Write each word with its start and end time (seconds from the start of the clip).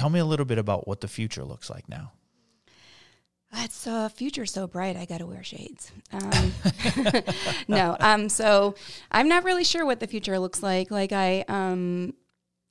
tell 0.00 0.08
me 0.08 0.18
a 0.18 0.24
little 0.24 0.46
bit 0.46 0.56
about 0.56 0.88
what 0.88 1.02
the 1.02 1.08
future 1.08 1.44
looks 1.44 1.68
like 1.68 1.86
now. 1.86 2.12
It's 3.52 3.86
uh, 3.86 4.08
future 4.08 4.46
so 4.46 4.66
bright. 4.66 4.96
I 4.96 5.04
got 5.04 5.18
to 5.18 5.26
wear 5.26 5.44
shades. 5.44 5.92
Um, 6.10 6.52
no, 7.68 7.96
um, 8.00 8.30
so 8.30 8.76
I'm 9.10 9.28
not 9.28 9.44
really 9.44 9.64
sure 9.64 9.84
what 9.84 10.00
the 10.00 10.06
future 10.06 10.38
looks 10.38 10.62
like. 10.62 10.90
Like 10.90 11.12
I, 11.12 11.44
um, 11.48 12.14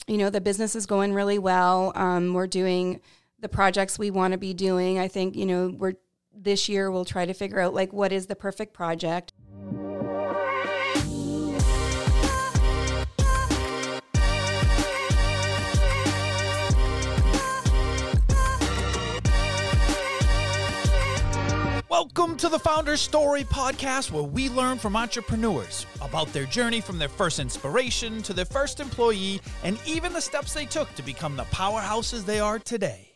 you 0.08 0.18
know, 0.18 0.32
the 0.32 0.42
business 0.42 0.76
is 0.76 0.88
going 0.88 1.14
really 1.14 1.38
well. 1.38 1.92
Um, 1.94 2.34
we're 2.34 2.48
doing 2.48 3.00
the 3.40 3.50
projects 3.50 4.00
we 4.00 4.10
want 4.10 4.32
to 4.32 4.40
be 4.40 4.56
doing. 4.56 4.98
I 4.98 5.08
think 5.08 5.36
you 5.36 5.46
know 5.46 5.76
we're 5.78 5.94
this 6.34 6.68
year 6.68 6.90
we'll 6.90 7.06
try 7.06 7.26
to 7.26 7.34
figure 7.34 7.60
out 7.60 7.76
like 7.76 7.94
what 7.94 8.12
is 8.12 8.26
the 8.26 8.36
perfect 8.36 8.74
project. 8.74 9.34
Welcome 22.16 22.38
to 22.38 22.50
the 22.50 22.58
Founder 22.58 22.98
Story 22.98 23.44
podcast, 23.44 24.12
where 24.12 24.24
we 24.24 24.50
learn 24.50 24.80
from 24.80 24.96
entrepreneurs 24.96 25.86
about 26.02 26.28
their 26.34 26.46
journey 26.46 26.82
from 26.82 26.98
their 26.98 27.08
first 27.08 27.38
inspiration 27.38 28.24
to 28.24 28.34
their 28.34 28.46
first 28.46 28.80
employee 28.80 29.40
and 29.64 29.78
even 29.86 30.12
the 30.12 30.20
steps 30.20 30.54
they 30.54 30.66
took 30.66 30.94
to 30.96 31.04
become 31.04 31.36
the 31.36 31.44
powerhouses 31.44 32.26
they 32.26 32.40
are 32.40 32.58
today. 32.58 33.12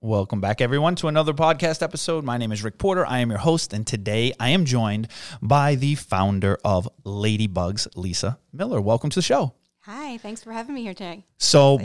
Welcome 0.00 0.40
back, 0.40 0.60
everyone, 0.60 0.94
to 0.96 1.08
another 1.08 1.32
podcast 1.32 1.82
episode. 1.82 2.24
My 2.24 2.38
name 2.38 2.52
is 2.52 2.62
Rick 2.62 2.78
Porter. 2.78 3.04
I 3.04 3.18
am 3.18 3.30
your 3.30 3.40
host, 3.40 3.72
and 3.72 3.84
today 3.84 4.32
I 4.38 4.50
am 4.50 4.64
joined 4.64 5.08
by 5.42 5.74
the 5.74 5.96
founder 5.96 6.58
of 6.64 6.88
Ladybugs, 7.04 7.88
Lisa 7.96 8.38
Miller. 8.52 8.80
Welcome 8.80 9.10
to 9.10 9.16
the 9.16 9.22
show. 9.22 9.52
Hi, 9.84 10.16
thanks 10.18 10.44
for 10.44 10.52
having 10.52 10.76
me 10.76 10.82
here 10.82 10.94
today. 10.94 11.24
So, 11.38 11.80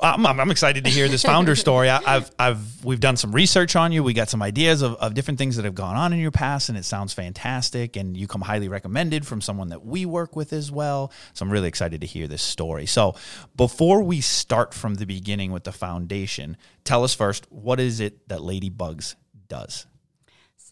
I'm, 0.00 0.24
I'm 0.24 0.50
excited 0.52 0.84
to 0.84 0.90
hear 0.90 1.08
this 1.08 1.24
founder 1.24 1.56
story. 1.56 1.90
I, 1.90 2.00
have 2.02 2.30
I've, 2.38 2.84
we've 2.84 3.00
done 3.00 3.16
some 3.16 3.32
research 3.32 3.74
on 3.74 3.90
you. 3.90 4.04
We 4.04 4.14
got 4.14 4.28
some 4.28 4.42
ideas 4.42 4.80
of, 4.80 4.94
of 4.94 5.14
different 5.14 5.38
things 5.38 5.56
that 5.56 5.64
have 5.64 5.74
gone 5.74 5.96
on 5.96 6.12
in 6.12 6.20
your 6.20 6.30
past, 6.30 6.68
and 6.68 6.78
it 6.78 6.84
sounds 6.84 7.12
fantastic. 7.12 7.96
And 7.96 8.16
you 8.16 8.28
come 8.28 8.42
highly 8.42 8.68
recommended 8.68 9.26
from 9.26 9.40
someone 9.40 9.70
that 9.70 9.84
we 9.84 10.06
work 10.06 10.36
with 10.36 10.52
as 10.52 10.70
well. 10.70 11.12
So, 11.34 11.44
I'm 11.44 11.50
really 11.50 11.66
excited 11.66 12.00
to 12.02 12.06
hear 12.06 12.28
this 12.28 12.42
story. 12.42 12.86
So, 12.86 13.16
before 13.56 14.04
we 14.04 14.20
start 14.20 14.72
from 14.72 14.94
the 14.94 15.04
beginning 15.04 15.50
with 15.50 15.64
the 15.64 15.72
foundation, 15.72 16.56
tell 16.84 17.02
us 17.02 17.12
first 17.12 17.50
what 17.50 17.80
is 17.80 17.98
it 17.98 18.28
that 18.28 18.38
Ladybugs 18.38 19.16
does? 19.48 19.86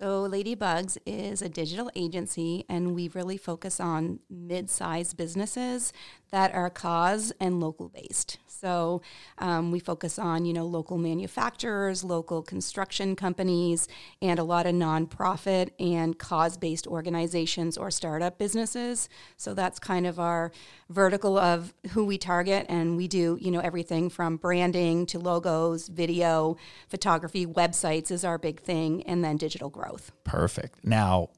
So, 0.01 0.27
Ladybugs 0.27 0.97
is 1.05 1.43
a 1.43 1.51
digital 1.51 1.91
agency, 1.95 2.65
and 2.71 2.95
we 2.95 3.09
really 3.09 3.37
focus 3.37 3.79
on 3.79 4.21
mid 4.31 4.71
sized 4.71 5.19
businesses 5.19 5.93
that 6.31 6.55
are 6.55 6.71
cause 6.71 7.35
and 7.39 7.61
local 7.61 7.91
based. 7.91 8.39
So 8.61 9.01
um, 9.39 9.71
we 9.71 9.81
focus 9.81 10.19
on 10.19 10.45
you 10.45 10.53
know 10.53 10.67
local 10.67 10.99
manufacturers, 10.99 12.05
local 12.05 12.43
construction 12.43 13.17
companies, 13.17 13.89
and 14.21 14.39
a 14.39 14.45
lot 14.45 14.67
of 14.67 14.75
nonprofit 14.75 15.71
and 15.79 16.19
cause 16.19 16.59
based 16.59 16.87
organizations 16.87 17.79
or 17.79 17.91
startup 17.91 18.39
businesses. 18.39 19.09
So 19.37 19.55
that's 19.55 19.79
kind 19.79 20.07
of 20.07 20.21
our 20.21 20.53
vertical 20.91 21.39
of 21.39 21.73
who 21.93 22.05
we 22.05 22.19
target, 22.19 22.67
and 22.69 22.97
we 22.97 23.09
do 23.09 23.39
you 23.41 23.51
know 23.51 23.61
everything 23.61 24.11
from 24.11 24.37
branding 24.37 25.07
to 25.07 25.19
logos, 25.19 25.89
video, 25.89 26.57
photography, 26.89 27.47
websites 27.47 28.11
is 28.11 28.25
our 28.25 28.37
big 28.37 28.61
thing, 28.61 29.03
and 29.05 29.25
then 29.25 29.39
digital 29.39 29.71
growth. 29.71 30.13
Perfect. 30.25 30.85
Now, 30.85 31.31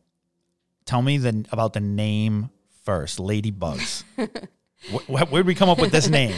tell 0.85 1.03
me 1.03 1.19
the, 1.19 1.47
about 1.53 1.73
the 1.73 1.81
name 1.81 2.51
first, 2.85 3.19
Ladybugs. 3.19 4.03
Where 5.07 5.25
did 5.25 5.47
we 5.47 5.55
come 5.55 5.69
up 5.69 5.79
with 5.79 5.93
this 5.93 6.09
name? 6.09 6.35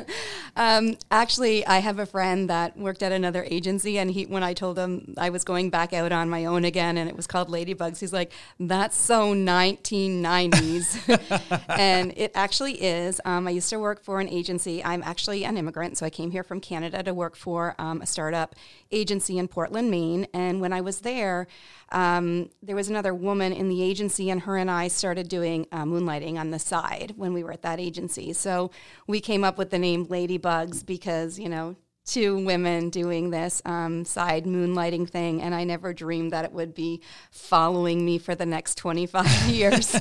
um, 0.56 0.98
actually, 1.10 1.66
I 1.66 1.78
have 1.78 1.98
a 1.98 2.04
friend 2.04 2.50
that 2.50 2.76
worked 2.76 3.02
at 3.02 3.12
another 3.12 3.46
agency, 3.48 3.98
and 3.98 4.10
he, 4.10 4.26
when 4.26 4.42
I 4.42 4.52
told 4.52 4.78
him 4.78 5.14
I 5.16 5.30
was 5.30 5.42
going 5.42 5.70
back 5.70 5.94
out 5.94 6.12
on 6.12 6.28
my 6.28 6.44
own 6.44 6.66
again, 6.66 6.98
and 6.98 7.08
it 7.08 7.16
was 7.16 7.26
called 7.26 7.48
Ladybugs, 7.48 8.00
he's 8.00 8.12
like, 8.12 8.30
"That's 8.60 8.94
so 8.94 9.34
1990s," 9.34 11.64
and 11.68 12.12
it 12.16 12.32
actually 12.34 12.82
is. 12.82 13.22
Um, 13.24 13.48
I 13.48 13.52
used 13.52 13.70
to 13.70 13.78
work 13.78 14.04
for 14.04 14.20
an 14.20 14.28
agency. 14.28 14.84
I'm 14.84 15.02
actually 15.02 15.44
an 15.44 15.56
immigrant, 15.56 15.96
so 15.96 16.04
I 16.04 16.10
came 16.10 16.30
here 16.30 16.42
from 16.42 16.60
Canada 16.60 17.02
to 17.02 17.14
work 17.14 17.36
for 17.36 17.74
um, 17.78 18.02
a 18.02 18.06
startup 18.06 18.54
agency 18.92 19.38
in 19.38 19.48
Portland, 19.48 19.90
Maine, 19.90 20.26
and 20.34 20.60
when 20.60 20.74
I 20.74 20.82
was 20.82 21.00
there. 21.00 21.46
Um, 21.90 22.50
there 22.62 22.76
was 22.76 22.88
another 22.88 23.14
woman 23.14 23.52
in 23.52 23.68
the 23.68 23.82
agency, 23.82 24.30
and 24.30 24.42
her 24.42 24.56
and 24.56 24.70
I 24.70 24.88
started 24.88 25.28
doing 25.28 25.66
uh, 25.72 25.84
moonlighting 25.84 26.38
on 26.38 26.50
the 26.50 26.58
side 26.58 27.14
when 27.16 27.32
we 27.32 27.42
were 27.42 27.52
at 27.52 27.62
that 27.62 27.80
agency. 27.80 28.32
So 28.32 28.70
we 29.06 29.20
came 29.20 29.44
up 29.44 29.58
with 29.58 29.70
the 29.70 29.78
name 29.78 30.06
Ladybugs 30.06 30.84
because, 30.84 31.38
you 31.38 31.48
know, 31.48 31.76
two 32.08 32.42
women 32.44 32.88
doing 32.88 33.30
this 33.30 33.60
um, 33.64 34.04
side 34.04 34.44
moonlighting 34.44 35.08
thing, 35.08 35.42
and 35.42 35.54
I 35.54 35.64
never 35.64 35.92
dreamed 35.92 36.32
that 36.32 36.44
it 36.44 36.52
would 36.52 36.74
be 36.74 37.02
following 37.30 38.04
me 38.04 38.18
for 38.18 38.34
the 38.34 38.46
next 38.46 38.76
25 38.76 39.26
years. 39.48 39.94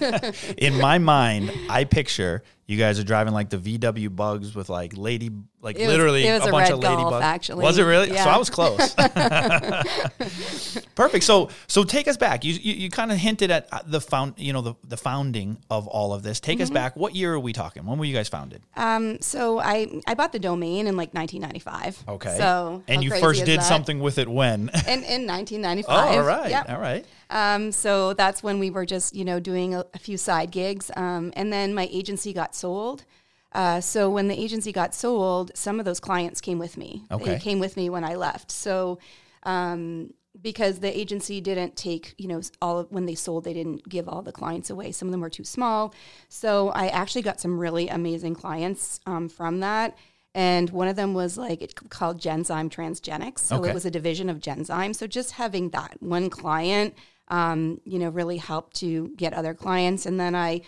In 0.58 0.80
my 0.80 0.98
mind, 0.98 1.52
I 1.70 1.84
picture 1.84 2.44
you 2.68 2.78
guys 2.78 3.00
are 3.00 3.04
driving 3.04 3.34
like 3.34 3.50
the 3.50 3.58
VW 3.58 4.14
bugs 4.16 4.54
with 4.54 4.68
like 4.70 4.96
lady, 4.98 5.32
like 5.62 5.78
It 5.78 5.88
was- 5.88 5.90
literally 5.96 6.28
it 6.28 6.34
was 6.34 6.46
a 6.46 6.50
a 6.50 6.52
bunch 6.52 6.70
of 6.70 6.82
Golf, 6.82 7.14
ladybugs. 7.14 7.22
actually. 7.22 7.64
Was 7.64 7.78
it 7.78 7.84
really? 7.84 8.12
Yeah. 8.12 8.26
So 8.26 8.30
I 8.30 8.38
was 8.38 8.50
close. 8.50 8.94
Perfect. 10.96 11.24
So 11.24 11.50
so 11.68 11.84
take 11.84 12.08
us 12.08 12.18
back. 12.18 12.44
You 12.44 12.54
you, 12.54 12.74
you 12.74 12.90
kind 12.90 13.12
of 13.12 13.18
hinted 13.18 13.52
at 13.52 13.68
uh, 13.72 13.80
the 13.86 14.02
found 14.02 14.34
you 14.38 14.52
know 14.54 14.62
the 14.62 14.74
the 14.88 14.98
founding 14.98 15.58
of 15.70 15.88
all 15.88 16.14
of 16.14 16.24
this. 16.24 16.40
Take 16.40 16.58
Mm-hmm. 16.58 16.64
us 16.64 16.70
back. 16.72 16.96
What 16.96 17.14
year 17.16 17.34
are 17.36 17.40
we 17.40 17.54
talking? 17.54 17.86
When 17.86 18.00
were 18.00 18.06
you 18.06 18.16
guys 18.16 18.28
founded? 18.30 18.64
um, 18.76 19.22
so 19.22 19.60
I, 19.60 20.02
I 20.08 20.16
bought 20.16 20.32
the 20.32 20.40
domain 20.40 20.88
in 20.88 20.98
like 20.98 21.14
1995. 21.14 22.04
Okay. 22.16 22.36
So 22.38 22.84
and 22.88 23.04
you 23.04 23.12
first 23.12 23.46
did 23.46 23.60
that? 23.60 23.64
something 23.64 24.00
with 24.00 24.18
it 24.18 24.28
when? 24.28 24.70
in, 24.88 25.04
in 25.04 25.28
1995. 25.28 25.86
oh, 25.88 26.18
all 26.20 26.24
right. 26.24 26.50
Yep. 26.50 26.70
All 26.70 26.80
right. 26.80 27.06
Um, 27.30 27.72
so 27.72 28.14
that's 28.14 28.42
when 28.42 28.60
we 28.60 28.70
were 28.70 28.86
just, 28.86 29.16
you 29.16 29.26
know, 29.26 29.40
doing 29.40 29.76
a, 29.76 29.86
a 29.94 30.00
few 30.00 30.18
side 30.18 30.52
gigs. 30.52 30.90
Um, 30.96 31.34
and 31.36 31.52
then 31.52 31.74
my 31.74 31.88
agency 31.92 32.34
got 32.34 32.56
sold. 32.56 33.06
Uh, 33.52 33.82
so 33.82 34.10
when 34.10 34.28
the 34.28 34.40
agency 34.40 34.72
got 34.72 34.94
sold, 34.94 35.52
some 35.56 35.80
of 35.80 35.86
those 35.86 36.00
clients 36.00 36.42
came 36.42 36.60
with 36.60 36.78
me. 36.78 37.06
Okay. 37.12 37.26
They 37.26 37.40
came 37.40 37.60
with 37.60 37.78
me 37.78 37.90
when 37.90 38.04
I 38.04 38.16
left. 38.16 38.52
So 38.52 39.00
um, 39.44 40.14
because 40.40 40.80
the 40.80 40.98
agency 40.98 41.42
didn't 41.42 41.76
take, 41.76 42.14
you 42.18 42.28
know, 42.28 42.42
all 42.62 42.80
of, 42.80 42.92
when 42.92 43.06
they 43.06 43.16
sold, 43.16 43.44
they 43.44 43.54
didn't 43.54 43.88
give 43.90 44.08
all 44.08 44.22
the 44.22 44.32
clients 44.32 44.70
away. 44.70 44.92
Some 44.92 45.08
of 45.08 45.12
them 45.12 45.22
were 45.22 45.30
too 45.30 45.44
small. 45.44 45.94
So 46.30 46.70
I 46.70 46.88
actually 46.90 47.24
got 47.24 47.40
some 47.40 47.58
really 47.60 47.88
amazing 47.88 48.36
clients 48.36 49.00
um, 49.06 49.30
from 49.30 49.62
that. 49.62 49.98
And 50.36 50.70
one 50.70 50.88
of 50.88 50.96
them 50.96 51.16
was 51.16 51.38
like 51.38 51.62
it 51.64 51.74
called 51.90 52.22
Genzyme 52.22 52.70
Transgenics. 52.70 53.40
So 53.40 53.58
Okay. 53.58 53.70
it 53.70 53.74
was 53.74 53.86
a 53.86 53.92
division 53.92 54.30
of 54.30 54.38
Genzyme. 54.40 54.96
So 54.96 55.08
just 55.08 55.32
having 55.32 55.72
that 55.72 55.98
one 56.00 56.30
client, 56.30 56.94
um, 57.30 57.82
you 57.86 58.00
know, 58.00 58.10
really 58.10 58.38
helped 58.38 58.76
to 58.78 59.10
get 59.18 59.34
other 59.34 59.54
clients. 59.54 60.06
And 60.06 60.20
then 60.20 60.36
I 60.36 60.62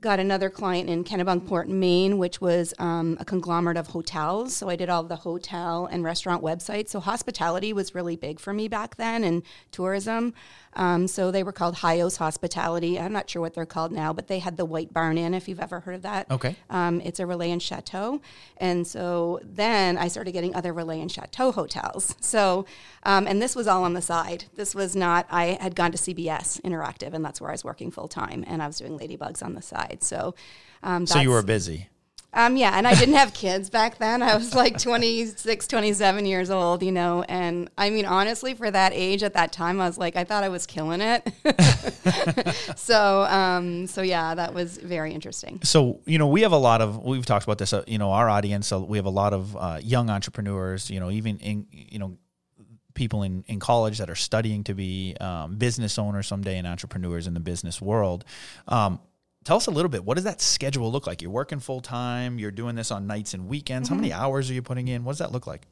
got 0.00 0.18
another 0.18 0.48
client 0.48 0.88
in 0.88 1.04
Kennebunkport, 1.04 1.68
Maine, 1.68 2.18
which 2.18 2.40
was 2.40 2.72
um, 2.78 3.16
a 3.20 3.24
conglomerate 3.24 3.76
of 3.76 3.88
hotels. 3.88 4.56
So 4.56 4.68
I 4.68 4.76
did 4.76 4.88
all 4.88 5.02
the 5.02 5.16
hotel 5.16 5.86
and 5.86 6.02
restaurant 6.02 6.42
websites. 6.42 6.90
So 6.90 7.00
hospitality 7.00 7.72
was 7.72 7.94
really 7.94 8.16
big 8.16 8.40
for 8.40 8.52
me 8.52 8.68
back 8.68 8.96
then 8.96 9.24
and 9.24 9.42
tourism. 9.70 10.34
Um, 10.74 11.08
so 11.08 11.30
they 11.30 11.42
were 11.42 11.52
called 11.52 11.76
Hyos 11.76 12.18
Hospitality. 12.18 12.98
I'm 12.98 13.12
not 13.12 13.28
sure 13.28 13.42
what 13.42 13.54
they're 13.54 13.66
called 13.66 13.90
now, 13.90 14.12
but 14.12 14.28
they 14.28 14.38
had 14.38 14.56
the 14.56 14.64
White 14.64 14.92
Barn 14.92 15.18
Inn, 15.18 15.34
if 15.34 15.48
you've 15.48 15.60
ever 15.60 15.80
heard 15.80 15.96
of 15.96 16.02
that. 16.02 16.30
Okay. 16.30 16.54
Um, 16.70 17.00
it's 17.00 17.18
a 17.18 17.24
Relais 17.24 17.56
& 17.56 17.56
Châteaux. 17.56 18.20
And 18.56 18.86
so 18.86 19.40
then 19.42 19.98
I 19.98 20.06
started 20.06 20.30
getting 20.32 20.54
other 20.54 20.72
Relais 20.72 21.04
& 21.04 21.06
Châteaux 21.06 21.52
hotels. 21.52 22.14
So, 22.20 22.66
um, 23.02 23.26
and 23.26 23.42
this 23.42 23.56
was 23.56 23.66
all 23.66 23.82
on 23.82 23.94
the 23.94 24.02
side. 24.02 24.44
This 24.54 24.74
was 24.74 24.94
not, 24.94 25.26
I 25.28 25.58
had 25.60 25.74
gone 25.74 25.90
to 25.90 25.98
CBS 25.98 26.60
Interactive, 26.60 27.14
and 27.14 27.24
that's 27.24 27.40
where 27.40 27.50
I 27.50 27.54
was 27.54 27.64
working 27.64 27.90
full 27.90 28.08
time, 28.08 28.44
and 28.46 28.62
I 28.62 28.68
was 28.68 28.78
doing 28.78 28.96
Ladybugs 28.96 29.42
on 29.42 29.54
the 29.54 29.62
side. 29.62 29.89
So, 29.98 30.34
um, 30.82 31.06
So 31.06 31.18
you 31.20 31.30
were 31.30 31.42
busy. 31.42 31.88
um, 32.32 32.56
yeah, 32.56 32.72
and 32.78 32.86
I 32.86 32.94
didn't 32.94 33.16
have 33.16 33.34
kids 33.34 33.70
back 33.70 33.98
then. 33.98 34.22
I 34.22 34.36
was 34.36 34.54
like 34.54 34.78
26, 34.82 35.66
27 35.66 36.26
years 36.26 36.48
old, 36.48 36.82
you 36.82 36.92
know. 36.92 37.24
And 37.28 37.68
I 37.76 37.90
mean, 37.90 38.06
honestly, 38.06 38.54
for 38.54 38.70
that 38.70 38.92
age 38.94 39.22
at 39.24 39.34
that 39.34 39.50
time, 39.52 39.80
I 39.80 39.86
was 39.86 39.98
like, 39.98 40.14
I 40.14 40.22
thought 40.24 40.44
I 40.44 40.48
was 40.48 40.64
killing 40.64 41.00
it. 41.00 41.28
so, 42.76 43.22
um, 43.24 43.86
so 43.86 44.02
yeah, 44.02 44.34
that 44.34 44.54
was 44.54 44.78
very 44.78 45.12
interesting. 45.12 45.60
So 45.64 46.00
you 46.06 46.18
know, 46.18 46.28
we 46.28 46.42
have 46.42 46.52
a 46.52 46.58
lot 46.58 46.80
of 46.80 47.02
we've 47.02 47.26
talked 47.26 47.44
about 47.44 47.58
this. 47.58 47.72
Uh, 47.72 47.82
you 47.86 47.98
know, 47.98 48.12
our 48.12 48.28
audience. 48.28 48.66
So 48.68 48.80
we 48.80 48.96
have 48.98 49.06
a 49.06 49.10
lot 49.10 49.32
of 49.32 49.56
uh, 49.56 49.80
young 49.82 50.08
entrepreneurs. 50.10 50.90
You 50.90 51.00
know, 51.00 51.10
even 51.10 51.38
in 51.38 51.66
you 51.70 51.98
know 51.98 52.16
people 52.94 53.22
in, 53.22 53.44
in 53.46 53.60
college 53.60 53.98
that 53.98 54.10
are 54.10 54.16
studying 54.16 54.64
to 54.64 54.74
be 54.74 55.16
um, 55.20 55.56
business 55.56 55.98
owners 55.98 56.26
someday 56.26 56.58
and 56.58 56.66
entrepreneurs 56.66 57.26
in 57.26 57.34
the 57.34 57.40
business 57.40 57.80
world. 57.80 58.24
Um, 58.68 59.00
tell 59.44 59.56
us 59.56 59.66
a 59.66 59.70
little 59.70 59.88
bit. 59.88 60.04
What 60.04 60.14
does 60.14 60.24
that 60.24 60.40
schedule 60.40 60.90
look 60.90 61.06
like? 61.06 61.22
You're 61.22 61.30
working 61.30 61.60
full 61.60 61.80
time. 61.80 62.38
You're 62.38 62.50
doing 62.50 62.76
this 62.76 62.90
on 62.90 63.06
nights 63.06 63.34
and 63.34 63.48
weekends. 63.48 63.88
How 63.88 63.94
many 63.94 64.12
hours 64.12 64.50
are 64.50 64.54
you 64.54 64.62
putting 64.62 64.88
in? 64.88 65.04
What 65.04 65.12
does 65.12 65.18
that 65.18 65.32
look 65.32 65.46
like? 65.46 65.66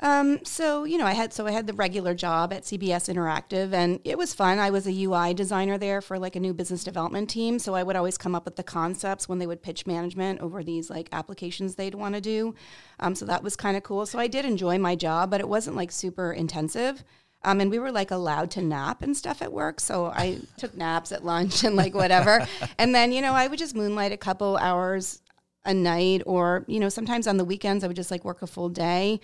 Um, 0.00 0.44
so 0.44 0.84
you 0.84 0.96
know, 0.96 1.06
I 1.06 1.12
had 1.12 1.32
so 1.32 1.46
I 1.46 1.50
had 1.50 1.66
the 1.66 1.72
regular 1.72 2.14
job 2.14 2.52
at 2.52 2.62
CBS 2.62 3.12
Interactive, 3.12 3.72
and 3.72 3.98
it 4.04 4.16
was 4.16 4.32
fun. 4.32 4.60
I 4.60 4.70
was 4.70 4.86
a 4.86 4.92
UI 4.92 5.34
designer 5.34 5.76
there 5.76 6.00
for 6.00 6.20
like 6.20 6.36
a 6.36 6.40
new 6.40 6.54
business 6.54 6.84
development 6.84 7.28
team. 7.28 7.58
So 7.58 7.74
I 7.74 7.82
would 7.82 7.96
always 7.96 8.16
come 8.16 8.34
up 8.36 8.44
with 8.44 8.54
the 8.54 8.62
concepts 8.62 9.28
when 9.28 9.38
they 9.38 9.46
would 9.46 9.60
pitch 9.60 9.86
management 9.86 10.40
over 10.40 10.62
these 10.62 10.88
like 10.88 11.08
applications 11.10 11.74
they'd 11.74 11.96
want 11.96 12.14
to 12.14 12.20
do. 12.20 12.54
Um, 13.00 13.16
so 13.16 13.24
that 13.26 13.42
was 13.42 13.56
kind 13.56 13.76
of 13.76 13.82
cool. 13.82 14.06
So 14.06 14.20
I 14.20 14.28
did 14.28 14.44
enjoy 14.44 14.78
my 14.78 14.94
job, 14.94 15.30
but 15.30 15.40
it 15.40 15.48
wasn't 15.48 15.74
like 15.74 15.90
super 15.90 16.32
intensive. 16.32 17.02
Um, 17.44 17.60
and 17.60 17.70
we 17.70 17.78
were 17.78 17.92
like 17.92 18.10
allowed 18.10 18.50
to 18.52 18.62
nap 18.62 19.02
and 19.02 19.16
stuff 19.16 19.42
at 19.42 19.52
work. 19.52 19.80
So 19.80 20.06
I 20.06 20.38
took 20.56 20.76
naps 20.76 21.12
at 21.12 21.24
lunch 21.24 21.64
and 21.64 21.76
like 21.76 21.94
whatever. 21.94 22.46
and 22.78 22.94
then, 22.94 23.12
you 23.12 23.22
know, 23.22 23.32
I 23.32 23.46
would 23.46 23.58
just 23.58 23.74
moonlight 23.74 24.12
a 24.12 24.16
couple 24.16 24.56
hours 24.56 25.22
a 25.64 25.74
night 25.74 26.22
or, 26.26 26.64
you 26.66 26.80
know, 26.80 26.88
sometimes 26.88 27.26
on 27.26 27.36
the 27.36 27.44
weekends 27.44 27.84
I 27.84 27.86
would 27.86 27.96
just 27.96 28.10
like 28.10 28.24
work 28.24 28.42
a 28.42 28.46
full 28.46 28.68
day. 28.68 29.20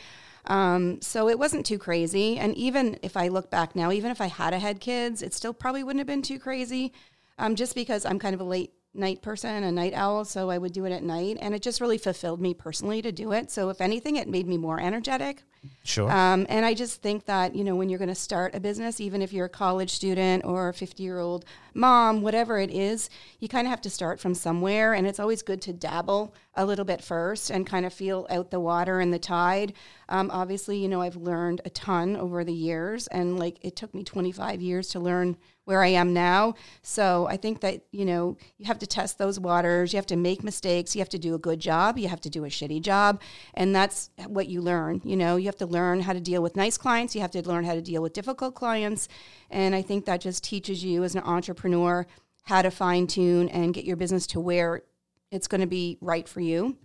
Um, 0.46 1.00
so 1.00 1.28
it 1.28 1.38
wasn't 1.38 1.64
too 1.64 1.78
crazy. 1.78 2.38
And 2.38 2.54
even 2.56 2.98
if 3.02 3.16
I 3.16 3.28
look 3.28 3.50
back 3.50 3.74
now, 3.74 3.90
even 3.90 4.10
if 4.10 4.20
I 4.20 4.26
had 4.26 4.52
had 4.52 4.80
kids, 4.80 5.22
it 5.22 5.32
still 5.32 5.54
probably 5.54 5.82
wouldn't 5.82 6.00
have 6.00 6.06
been 6.06 6.22
too 6.22 6.38
crazy. 6.38 6.92
Um, 7.38 7.56
just 7.56 7.74
because 7.74 8.04
I'm 8.04 8.18
kind 8.18 8.34
of 8.34 8.40
a 8.40 8.44
late 8.44 8.72
night 8.94 9.22
person, 9.22 9.64
a 9.64 9.72
night 9.72 9.92
owl, 9.94 10.24
so 10.24 10.50
I 10.50 10.58
would 10.58 10.72
do 10.72 10.84
it 10.84 10.92
at 10.92 11.02
night, 11.02 11.36
and 11.40 11.54
it 11.54 11.62
just 11.62 11.80
really 11.80 11.98
fulfilled 11.98 12.40
me 12.40 12.54
personally 12.54 13.02
to 13.02 13.10
do 13.10 13.32
it. 13.32 13.50
So 13.50 13.70
if 13.70 13.80
anything, 13.80 14.16
it 14.16 14.28
made 14.28 14.46
me 14.46 14.56
more 14.56 14.80
energetic. 14.80 15.42
Sure. 15.82 16.10
Um, 16.10 16.46
and 16.48 16.64
I 16.64 16.74
just 16.74 17.02
think 17.02 17.26
that 17.26 17.54
you 17.54 17.64
know 17.64 17.76
when 17.76 17.88
you're 17.88 17.98
going 17.98 18.08
to 18.08 18.14
start 18.14 18.54
a 18.54 18.60
business, 18.60 19.00
even 19.00 19.22
if 19.22 19.32
you're 19.32 19.46
a 19.46 19.50
college 19.50 19.90
student 19.90 20.44
or 20.44 20.68
a 20.68 20.74
50 20.74 21.02
year 21.02 21.18
old 21.18 21.44
mom, 21.74 22.22
whatever 22.22 22.58
it 22.58 22.70
is, 22.70 23.10
you 23.40 23.48
kind 23.48 23.66
of 23.66 23.70
have 23.70 23.80
to 23.82 23.90
start 23.90 24.20
from 24.20 24.34
somewhere, 24.34 24.94
and 24.94 25.06
it's 25.06 25.20
always 25.20 25.42
good 25.42 25.60
to 25.62 25.72
dabble 25.72 26.34
a 26.54 26.64
little 26.64 26.84
bit 26.84 27.02
first 27.02 27.50
and 27.50 27.66
kind 27.66 27.84
of 27.84 27.92
feel 27.92 28.26
out 28.30 28.50
the 28.50 28.60
water 28.60 29.00
and 29.00 29.12
the 29.12 29.18
tide. 29.18 29.72
Um, 30.08 30.30
obviously, 30.32 30.78
you 30.78 30.88
know 30.88 31.02
I've 31.02 31.16
learned 31.16 31.60
a 31.64 31.70
ton 31.70 32.16
over 32.16 32.44
the 32.44 32.52
years, 32.52 33.06
and 33.08 33.38
like 33.38 33.58
it 33.62 33.76
took 33.76 33.94
me 33.94 34.04
25 34.04 34.60
years 34.60 34.88
to 34.88 35.00
learn 35.00 35.36
where 35.64 35.82
I 35.82 35.88
am 35.88 36.12
now. 36.12 36.54
So 36.82 37.26
I 37.26 37.36
think 37.36 37.60
that, 37.60 37.84
you 37.90 38.04
know, 38.04 38.36
you 38.58 38.66
have 38.66 38.78
to 38.80 38.86
test 38.86 39.18
those 39.18 39.40
waters. 39.40 39.92
You 39.92 39.96
have 39.96 40.06
to 40.06 40.16
make 40.16 40.44
mistakes. 40.44 40.94
You 40.94 41.00
have 41.00 41.08
to 41.10 41.18
do 41.18 41.34
a 41.34 41.38
good 41.38 41.58
job. 41.58 41.98
You 41.98 42.08
have 42.08 42.20
to 42.22 42.30
do 42.30 42.44
a 42.44 42.48
shitty 42.48 42.82
job. 42.82 43.22
And 43.54 43.74
that's 43.74 44.10
what 44.26 44.48
you 44.48 44.60
learn. 44.60 45.00
You 45.04 45.16
know, 45.16 45.36
you 45.36 45.46
have 45.46 45.56
to 45.56 45.66
learn 45.66 46.00
how 46.00 46.12
to 46.12 46.20
deal 46.20 46.42
with 46.42 46.56
nice 46.56 46.76
clients. 46.76 47.14
You 47.14 47.22
have 47.22 47.30
to 47.32 47.42
learn 47.48 47.64
how 47.64 47.74
to 47.74 47.82
deal 47.82 48.02
with 48.02 48.12
difficult 48.12 48.54
clients. 48.54 49.08
And 49.50 49.74
I 49.74 49.82
think 49.82 50.04
that 50.04 50.20
just 50.20 50.44
teaches 50.44 50.84
you 50.84 51.02
as 51.02 51.14
an 51.14 51.22
entrepreneur 51.22 51.63
how 52.44 52.62
to 52.62 52.70
fine 52.70 53.06
tune 53.06 53.48
and 53.48 53.72
get 53.72 53.84
your 53.84 53.96
business 53.96 54.26
to 54.28 54.40
where 54.40 54.82
it's 55.30 55.48
going 55.48 55.60
to 55.60 55.66
be 55.66 55.98
right 56.00 56.28
for 56.28 56.40
you. 56.40 56.76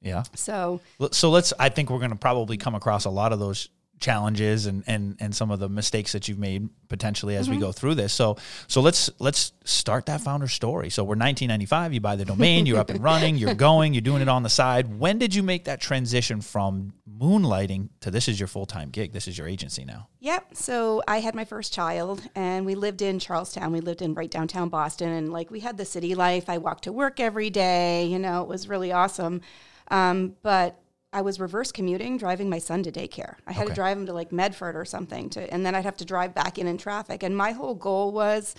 Yeah. 0.00 0.24
So, 0.34 0.80
so 1.12 1.30
let's, 1.30 1.52
I 1.58 1.70
think 1.70 1.88
we're 1.90 1.98
going 1.98 2.10
to 2.10 2.16
probably 2.16 2.56
come 2.56 2.74
across 2.74 3.06
a 3.06 3.10
lot 3.10 3.32
of 3.32 3.38
those 3.38 3.68
challenges 4.00 4.66
and 4.66 4.84
and 4.86 5.16
and 5.20 5.34
some 5.34 5.50
of 5.50 5.60
the 5.60 5.68
mistakes 5.68 6.12
that 6.12 6.28
you've 6.28 6.38
made 6.38 6.68
potentially 6.88 7.36
as 7.36 7.46
mm-hmm. 7.46 7.56
we 7.56 7.60
go 7.60 7.72
through 7.72 7.94
this. 7.94 8.12
So 8.12 8.36
so 8.66 8.80
let's 8.80 9.10
let's 9.18 9.52
start 9.64 10.06
that 10.06 10.20
founder 10.20 10.48
story. 10.48 10.90
So 10.90 11.02
we're 11.02 11.16
1995. 11.16 11.92
You 11.92 12.00
buy 12.00 12.16
the 12.16 12.24
domain. 12.24 12.66
You're 12.66 12.78
up 12.78 12.90
and 12.90 13.02
running. 13.02 13.36
You're 13.36 13.54
going. 13.54 13.94
You're 13.94 14.02
doing 14.02 14.22
it 14.22 14.28
on 14.28 14.42
the 14.42 14.48
side. 14.48 14.98
When 14.98 15.18
did 15.18 15.34
you 15.34 15.42
make 15.42 15.64
that 15.64 15.80
transition 15.80 16.40
from 16.40 16.94
moonlighting 17.18 17.88
to 18.00 18.10
this 18.10 18.28
is 18.28 18.38
your 18.38 18.46
full 18.46 18.66
time 18.66 18.90
gig? 18.90 19.12
This 19.12 19.28
is 19.28 19.38
your 19.38 19.48
agency 19.48 19.84
now. 19.84 20.08
Yep. 20.20 20.56
So 20.56 21.02
I 21.08 21.20
had 21.20 21.34
my 21.34 21.44
first 21.44 21.72
child, 21.72 22.22
and 22.34 22.66
we 22.66 22.74
lived 22.74 23.02
in 23.02 23.18
Charlestown. 23.18 23.72
We 23.72 23.80
lived 23.80 24.02
in 24.02 24.14
right 24.14 24.30
downtown 24.30 24.68
Boston, 24.68 25.10
and 25.10 25.32
like 25.32 25.50
we 25.50 25.60
had 25.60 25.76
the 25.76 25.84
city 25.84 26.14
life. 26.14 26.48
I 26.48 26.58
walked 26.58 26.84
to 26.84 26.92
work 26.92 27.20
every 27.20 27.50
day. 27.50 28.06
You 28.06 28.18
know, 28.18 28.42
it 28.42 28.48
was 28.48 28.68
really 28.68 28.92
awesome. 28.92 29.40
Um, 29.88 30.36
but 30.42 30.80
I 31.14 31.22
was 31.22 31.38
reverse 31.38 31.70
commuting, 31.70 32.18
driving 32.18 32.50
my 32.50 32.58
son 32.58 32.82
to 32.82 32.92
daycare. 32.92 33.36
I 33.46 33.52
had 33.52 33.66
okay. 33.66 33.70
to 33.70 33.74
drive 33.74 33.96
him 33.96 34.06
to 34.06 34.12
like 34.12 34.32
Medford 34.32 34.74
or 34.74 34.84
something, 34.84 35.30
to, 35.30 35.50
and 35.54 35.64
then 35.64 35.74
I'd 35.74 35.84
have 35.84 35.96
to 35.98 36.04
drive 36.04 36.34
back 36.34 36.58
in 36.58 36.66
in 36.66 36.76
traffic. 36.76 37.22
And 37.22 37.36
my 37.36 37.52
whole 37.52 37.74
goal 37.74 38.10
was, 38.10 38.56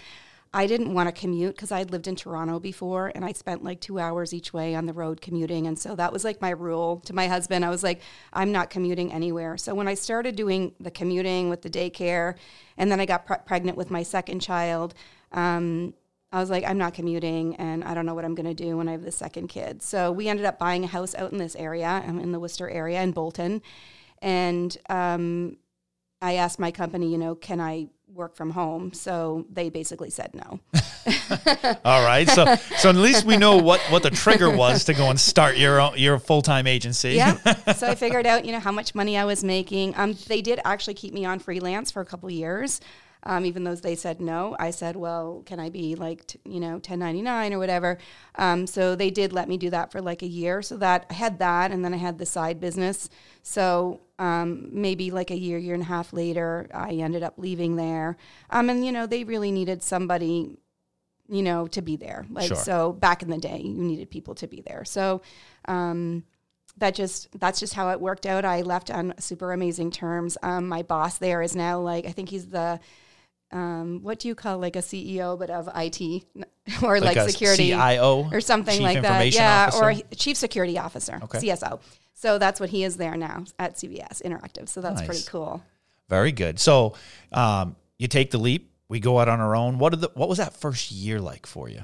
I 0.54 0.68
didn't 0.68 0.94
want 0.94 1.10
to 1.10 1.12
commute 1.12 1.56
because 1.56 1.74
I'd 1.74 1.92
lived 1.92 2.08
in 2.08 2.16
Toronto 2.16 2.62
before, 2.62 3.12
and 3.14 3.26
I 3.26 3.34
spent 3.34 3.62
like 3.62 3.82
two 3.82 4.00
hours 4.00 4.34
each 4.34 4.54
way 4.54 4.74
on 4.74 4.86
the 4.86 4.94
road 4.94 5.20
commuting. 5.20 5.68
And 5.68 5.78
so 5.78 5.96
that 5.96 6.14
was 6.14 6.24
like 6.24 6.42
my 6.42 6.52
rule 6.52 7.02
to 7.02 7.14
my 7.14 7.28
husband. 7.28 7.66
I 7.66 7.70
was 7.70 7.84
like, 7.84 8.00
I'm 8.32 8.54
not 8.54 8.70
commuting 8.70 9.12
anywhere. 9.12 9.58
So 9.58 9.76
when 9.76 9.90
I 9.90 9.96
started 9.96 10.38
doing 10.38 10.74
the 10.80 10.92
commuting 10.92 11.50
with 11.50 11.62
the 11.62 11.70
daycare, 11.70 12.36
and 12.78 12.90
then 12.90 13.02
I 13.02 13.06
got 13.06 13.26
pre- 13.26 13.44
pregnant 13.46 13.78
with 13.78 13.92
my 13.92 14.02
second 14.02 14.40
child. 14.40 14.94
Um, 15.34 15.94
I 16.36 16.40
was 16.40 16.50
like, 16.50 16.66
I'm 16.66 16.78
not 16.78 16.94
commuting 16.94 17.56
and 17.56 17.82
I 17.82 17.94
don't 17.94 18.06
know 18.06 18.14
what 18.14 18.26
I'm 18.26 18.36
going 18.36 18.46
to 18.46 18.54
do 18.54 18.76
when 18.76 18.90
I 18.90 18.92
have 18.92 19.04
the 19.04 19.12
second 19.12 19.48
kid. 19.48 19.82
So 19.82 20.12
we 20.12 20.28
ended 20.28 20.46
up 20.46 20.60
buying 20.60 20.84
a 20.84 20.88
house 20.88 21.16
out 21.16 21.32
in 21.32 21.38
this 21.38 21.56
area, 21.56 21.88
I'm 21.88 22.18
um, 22.18 22.20
in 22.20 22.34
the 22.34 22.42
Worcester 22.42 22.70
area 22.70 23.02
in 23.02 23.14
Bolton. 23.14 23.62
And 24.22 24.78
um, 24.90 25.56
I 26.22 26.34
asked 26.34 26.60
my 26.60 26.72
company, 26.72 27.10
you 27.10 27.18
know, 27.18 27.36
can 27.36 27.62
I 27.62 27.88
work 28.14 28.36
from 28.36 28.50
home? 28.50 28.92
So 28.92 29.46
they 29.50 29.70
basically 29.70 30.10
said 30.10 30.32
no. 30.34 30.60
All 31.86 32.04
right. 32.04 32.28
So 32.28 32.56
so 32.80 32.90
at 32.90 32.98
least 32.98 33.24
we 33.24 33.38
know 33.38 33.56
what, 33.56 33.80
what 33.90 34.04
the 34.04 34.10
trigger 34.10 34.54
was 34.54 34.84
to 34.86 34.94
go 34.94 35.10
and 35.10 35.18
start 35.18 35.56
your 35.56 35.80
own, 35.80 35.98
your 35.98 36.20
full 36.20 36.42
time 36.42 36.68
agency. 36.68 37.14
yeah. 37.14 37.38
So 37.76 37.88
I 37.88 37.96
figured 37.96 38.28
out, 38.28 38.44
you 38.44 38.52
know, 38.52 38.60
how 38.60 38.74
much 38.74 38.94
money 38.94 39.18
I 39.18 39.24
was 39.24 39.42
making. 39.42 39.94
Um, 39.96 40.18
they 40.28 40.42
did 40.42 40.60
actually 40.66 40.96
keep 40.96 41.14
me 41.14 41.24
on 41.24 41.40
freelance 41.40 41.92
for 41.92 42.02
a 42.02 42.06
couple 42.06 42.30
years. 42.30 42.82
Um, 43.26 43.46
even 43.46 43.64
though 43.64 43.76
they 43.76 43.96
said 43.96 44.22
no, 44.22 44.56
I 44.60 44.72
said, 44.72 44.96
well, 44.96 45.42
can 45.46 45.60
I 45.60 45.70
be 45.70 45.96
like, 45.96 46.28
t- 46.28 46.40
you 46.46 46.60
know, 46.60 46.74
1099 46.74 47.54
or 47.54 47.60
whatever? 47.60 47.98
Um, 48.36 48.68
so 48.68 48.96
they 48.96 49.10
did 49.10 49.34
let 49.34 49.50
me 49.50 49.58
do 49.58 49.70
that 49.72 49.92
for 49.92 50.02
like 50.02 50.22
a 50.22 50.28
year. 50.28 50.62
So 50.62 50.78
that 50.78 51.08
I 51.10 51.14
had 51.14 51.40
that, 51.40 51.72
and 51.72 51.84
then 51.84 51.94
I 51.94 51.98
had 51.98 52.18
the 52.18 52.26
side 52.26 52.60
business. 52.60 53.10
So 53.42 54.02
um, 54.20 54.70
maybe 54.72 55.12
like 55.12 55.32
a 55.32 55.38
year, 55.38 55.58
year 55.58 55.74
and 55.74 55.84
a 55.84 55.88
half 55.88 56.14
later, 56.14 56.70
I 56.74 56.92
ended 56.92 57.24
up 57.24 57.34
leaving 57.38 57.76
there. 57.76 58.18
Um, 58.50 58.70
and 58.70 58.86
you 58.86 58.92
know, 58.92 59.08
they 59.08 59.24
really 59.24 59.52
needed 59.52 59.82
somebody 59.82 60.58
you 61.28 61.42
know, 61.42 61.68
to 61.68 61.82
be 61.82 61.96
there. 61.96 62.26
Like 62.30 62.50
sure. 62.50 62.58
so 62.58 62.94
back 62.94 63.24
in 63.24 63.30
the 63.30 63.38
day, 63.38 63.60
you 63.64 63.82
needed 63.82 64.10
people 64.10 64.36
to 64.36 64.48
be 64.48 64.62
there. 64.62 64.86
So 64.86 65.22
um, 65.68 66.24
that 66.78 66.94
just 66.94 67.40
that's 67.40 67.60
just 67.60 67.74
how 67.74 67.90
it 67.90 68.00
worked 68.00 68.26
out. 68.26 68.46
I 68.46 68.62
left 68.62 68.92
on 68.92 69.14
super 69.20 69.54
amazing 69.54 69.92
terms. 69.92 70.38
Um, 70.44 70.68
my 70.68 70.84
boss 70.84 71.18
there 71.18 71.42
is 71.42 71.56
now 71.56 71.80
like 71.80 72.06
I 72.06 72.12
think 72.12 72.30
he's 72.30 72.48
the 72.48 72.80
um, 73.52 74.02
what 74.02 74.20
do 74.20 74.28
you 74.28 74.36
call 74.36 74.58
like 74.58 74.76
a 74.76 74.80
CEO 74.80 75.38
but 75.38 75.50
of 75.50 75.70
IT 75.76 76.24
or 76.84 77.00
like, 77.00 77.16
like 77.16 77.30
security 77.30 77.68
CIO 77.68 78.30
or 78.32 78.42
something 78.42 78.82
like 78.82 79.02
that? 79.02 79.32
Yeah, 79.34 79.68
officer? 79.68 79.84
or 79.84 80.16
chief 80.16 80.38
security 80.38 80.78
officer, 80.78 81.20
okay. 81.24 81.40
CSO. 81.40 81.80
So 82.14 82.38
that's 82.38 82.60
what 82.60 82.70
he 82.70 82.84
is 82.84 82.98
there 82.98 83.16
now 83.16 83.44
at 83.60 83.76
CBS 83.76 84.22
Interactive. 84.24 84.70
So 84.70 84.82
that's 84.82 85.02
nice. 85.02 85.08
pretty 85.08 85.24
cool. 85.28 85.64
Very 86.10 86.32
good. 86.32 86.60
So 86.60 86.96
um, 87.32 87.76
you 87.98 88.08
take 88.08 88.32
the 88.32 88.38
leap. 88.38 88.72
We 88.88 89.00
go 89.00 89.20
out 89.20 89.28
on 89.28 89.40
our 89.40 89.56
own. 89.56 89.80
What 89.80 89.92
did 89.92 90.02
the, 90.02 90.12
what 90.14 90.30
was 90.30 90.38
that 90.38 90.56
first 90.56 90.92
year 90.92 91.20
like 91.20 91.46
for 91.46 91.70
you? 91.70 91.82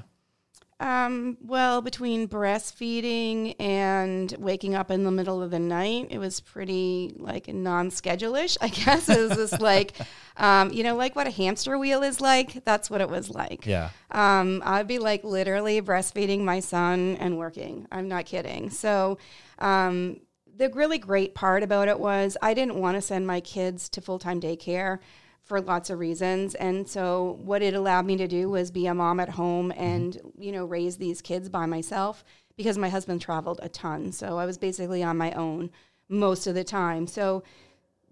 Um, 0.81 1.37
well, 1.41 1.83
between 1.83 2.27
breastfeeding 2.27 3.55
and 3.59 4.33
waking 4.39 4.73
up 4.73 4.89
in 4.89 5.03
the 5.03 5.11
middle 5.11 5.39
of 5.43 5.51
the 5.51 5.59
night, 5.59 6.07
it 6.09 6.17
was 6.17 6.39
pretty 6.39 7.13
like 7.17 7.47
non-schedule-ish, 7.47 8.57
I 8.59 8.67
guess. 8.69 9.07
It 9.07 9.29
was 9.29 9.37
just 9.37 9.61
like, 9.61 9.93
um, 10.37 10.73
you 10.73 10.81
know, 10.81 10.95
like 10.95 11.15
what 11.15 11.27
a 11.27 11.29
hamster 11.29 11.77
wheel 11.77 12.01
is 12.01 12.19
like. 12.19 12.65
That's 12.65 12.89
what 12.89 12.99
it 12.99 13.09
was 13.09 13.29
like. 13.29 13.67
Yeah. 13.67 13.91
Um, 14.09 14.63
I'd 14.65 14.87
be 14.87 14.97
like 14.97 15.23
literally 15.23 15.83
breastfeeding 15.83 16.39
my 16.39 16.59
son 16.59 17.15
and 17.19 17.37
working. 17.37 17.87
I'm 17.91 18.07
not 18.07 18.25
kidding. 18.25 18.71
So, 18.71 19.19
um, 19.59 20.21
the 20.57 20.69
really 20.69 20.97
great 20.97 21.35
part 21.35 21.61
about 21.61 21.89
it 21.89 21.99
was 21.99 22.37
I 22.41 22.55
didn't 22.55 22.75
want 22.75 22.97
to 22.97 23.01
send 23.01 23.25
my 23.27 23.39
kids 23.39 23.87
to 23.89 24.01
full-time 24.01 24.41
daycare 24.41 24.97
for 25.43 25.59
lots 25.61 25.89
of 25.89 25.99
reasons. 25.99 26.55
And 26.55 26.87
so 26.87 27.39
what 27.43 27.61
it 27.61 27.73
allowed 27.73 28.05
me 28.05 28.15
to 28.17 28.27
do 28.27 28.49
was 28.49 28.71
be 28.71 28.87
a 28.87 28.93
mom 28.93 29.19
at 29.19 29.29
home 29.29 29.71
mm-hmm. 29.71 29.81
and, 29.81 30.13
mm-hmm. 30.13 30.41
you 30.41 30.51
know, 30.51 30.65
raise 30.65 30.97
these 30.97 31.21
kids 31.21 31.49
by 31.49 31.65
myself 31.65 32.23
because 32.55 32.77
my 32.77 32.89
husband 32.89 33.21
traveled 33.21 33.59
a 33.63 33.69
ton. 33.69 34.11
So 34.11 34.37
I 34.37 34.45
was 34.45 34.57
basically 34.57 35.03
on 35.03 35.17
my 35.17 35.31
own 35.31 35.71
most 36.09 36.47
of 36.47 36.55
the 36.55 36.63
time. 36.63 37.07
So 37.07 37.43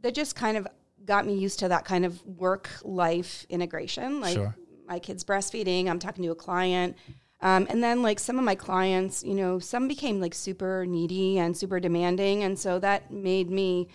that 0.01 0.15
just 0.15 0.35
kind 0.35 0.57
of 0.57 0.67
got 1.05 1.25
me 1.25 1.35
used 1.35 1.59
to 1.59 1.67
that 1.67 1.85
kind 1.85 2.05
of 2.05 2.25
work 2.25 2.69
life 2.83 3.45
integration. 3.49 4.21
Like 4.21 4.35
sure. 4.35 4.55
my 4.87 4.99
kids 4.99 5.23
breastfeeding, 5.23 5.87
I'm 5.87 5.99
talking 5.99 6.23
to 6.23 6.31
a 6.31 6.35
client. 6.35 6.95
Um, 7.41 7.67
and 7.69 7.81
then 7.81 8.01
like 8.01 8.19
some 8.19 8.37
of 8.37 8.43
my 8.43 8.55
clients, 8.55 9.23
you 9.23 9.33
know, 9.33 9.59
some 9.59 9.87
became 9.87 10.19
like 10.19 10.33
super 10.33 10.85
needy 10.85 11.37
and 11.37 11.55
super 11.55 11.79
demanding. 11.79 12.43
And 12.43 12.59
so 12.59 12.79
that 12.79 13.11
made 13.11 13.49
me 13.49 13.87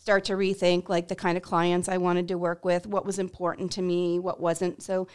start 0.00 0.24
to 0.24 0.32
rethink 0.32 0.88
like 0.88 1.08
the 1.08 1.14
kind 1.14 1.36
of 1.36 1.42
clients 1.42 1.88
I 1.88 1.98
wanted 1.98 2.28
to 2.28 2.38
work 2.38 2.64
with, 2.64 2.86
what 2.86 3.04
was 3.04 3.18
important 3.18 3.72
to 3.72 3.82
me, 3.82 4.18
what 4.18 4.40
wasn't. 4.40 4.82
So 4.82 5.06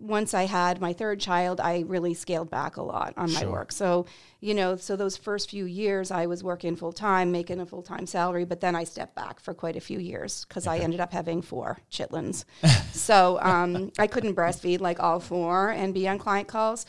once 0.00 0.34
I 0.34 0.44
had 0.44 0.80
my 0.80 0.92
third 0.92 1.20
child, 1.20 1.60
I 1.60 1.84
really 1.86 2.14
scaled 2.14 2.50
back 2.50 2.76
a 2.76 2.82
lot 2.82 3.14
on 3.16 3.32
my 3.32 3.40
sure. 3.40 3.52
work. 3.52 3.72
So, 3.72 4.06
you 4.40 4.54
know, 4.54 4.76
so 4.76 4.96
those 4.96 5.16
first 5.16 5.50
few 5.50 5.64
years 5.64 6.10
I 6.10 6.26
was 6.26 6.42
working 6.42 6.76
full 6.76 6.92
time, 6.92 7.30
making 7.30 7.60
a 7.60 7.66
full 7.66 7.82
time 7.82 8.06
salary, 8.06 8.44
but 8.44 8.60
then 8.60 8.74
I 8.74 8.84
stepped 8.84 9.14
back 9.14 9.38
for 9.38 9.54
quite 9.54 9.76
a 9.76 9.80
few 9.80 9.98
years 9.98 10.44
because 10.48 10.66
okay. 10.66 10.80
I 10.80 10.82
ended 10.82 11.00
up 11.00 11.12
having 11.12 11.42
four 11.42 11.78
chitlins. 11.90 12.44
so 12.92 13.38
um, 13.42 13.92
I 13.98 14.06
couldn't 14.06 14.34
breastfeed 14.34 14.80
like 14.80 14.98
all 14.98 15.20
four 15.20 15.70
and 15.70 15.94
be 15.94 16.08
on 16.08 16.18
client 16.18 16.48
calls. 16.48 16.86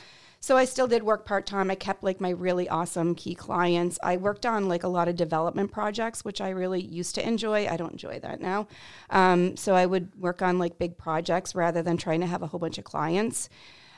So 0.48 0.56
I 0.56 0.64
still 0.64 0.88
did 0.88 1.04
work 1.04 1.26
part 1.26 1.46
time. 1.46 1.70
I 1.70 1.76
kept 1.76 2.04
like 2.04 2.22
my 2.22 2.30
really 2.30 2.70
awesome 2.70 3.16
key 3.16 3.36
clients. 3.36 4.00
I 4.02 4.16
worked 4.16 4.46
on 4.46 4.70
like 4.70 4.84
a 4.84 4.88
lot 4.88 5.10
of 5.10 5.18
development 5.18 5.74
projects, 5.74 6.24
which 6.24 6.40
I 6.40 6.52
really 6.52 6.80
used 6.80 7.16
to 7.16 7.28
enjoy. 7.28 7.68
I 7.68 7.76
don't 7.76 7.92
enjoy 7.92 8.22
that 8.22 8.40
now. 8.40 8.70
Um, 9.10 9.58
so 9.58 9.76
I 9.76 9.86
would 9.86 10.16
work 10.18 10.42
on 10.42 10.58
like 10.58 10.80
big 10.80 10.98
projects 10.98 11.54
rather 11.54 11.82
than 11.82 11.98
trying 11.98 12.22
to 12.22 12.28
have 12.28 12.44
a 12.44 12.48
whole 12.48 12.62
bunch 12.62 12.78
of 12.78 12.86
clients. 12.86 13.50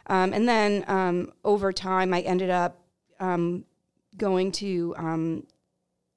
Um, 0.07 0.33
and 0.33 0.49
then 0.49 0.85
um, 0.87 1.33
over 1.45 1.71
time, 1.71 2.15
I 2.15 2.21
ended 2.21 2.49
up 2.49 2.79
um, 3.19 3.63
going 4.17 4.51
to 4.53 4.95
um, 4.97 5.45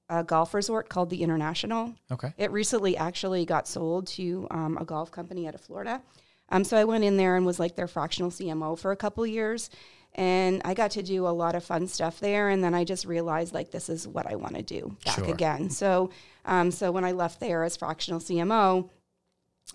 a 0.09 0.23
golf 0.23 0.55
resort 0.55 0.89
called 0.89 1.11
the 1.11 1.21
International. 1.21 1.93
Okay. 2.11 2.33
It 2.39 2.49
recently 2.49 2.97
actually 2.97 3.45
got 3.45 3.67
sold 3.67 4.07
to 4.07 4.47
um, 4.49 4.79
a 4.81 4.83
golf 4.83 5.11
company 5.11 5.47
out 5.47 5.53
of 5.53 5.61
Florida. 5.61 6.01
Um, 6.49 6.63
so 6.63 6.75
I 6.75 6.85
went 6.85 7.03
in 7.03 7.17
there 7.17 7.35
and 7.35 7.45
was 7.45 7.59
like 7.59 7.75
their 7.75 7.87
fractional 7.87 8.31
CMO 8.31 8.79
for 8.79 8.91
a 8.91 8.95
couple 8.95 9.27
years. 9.27 9.69
And 10.15 10.61
I 10.63 10.73
got 10.73 10.91
to 10.91 11.03
do 11.03 11.27
a 11.27 11.29
lot 11.29 11.55
of 11.55 11.63
fun 11.63 11.87
stuff 11.87 12.19
there. 12.19 12.49
And 12.49 12.63
then 12.63 12.73
I 12.75 12.83
just 12.83 13.05
realized 13.05 13.53
like 13.53 13.71
this 13.71 13.89
is 13.89 14.07
what 14.07 14.27
I 14.31 14.35
want 14.35 14.55
to 14.55 14.61
do 14.61 14.95
back 15.05 15.15
Sure. 15.15 15.33
again. 15.33 15.69
So, 15.69 16.11
um, 16.45 16.69
so 16.71 16.91
when 16.91 17.03
I 17.03 17.13
left 17.13 17.39
there 17.39 17.63
as 17.63 17.75
fractional 17.77 18.19
CMO, 18.19 18.89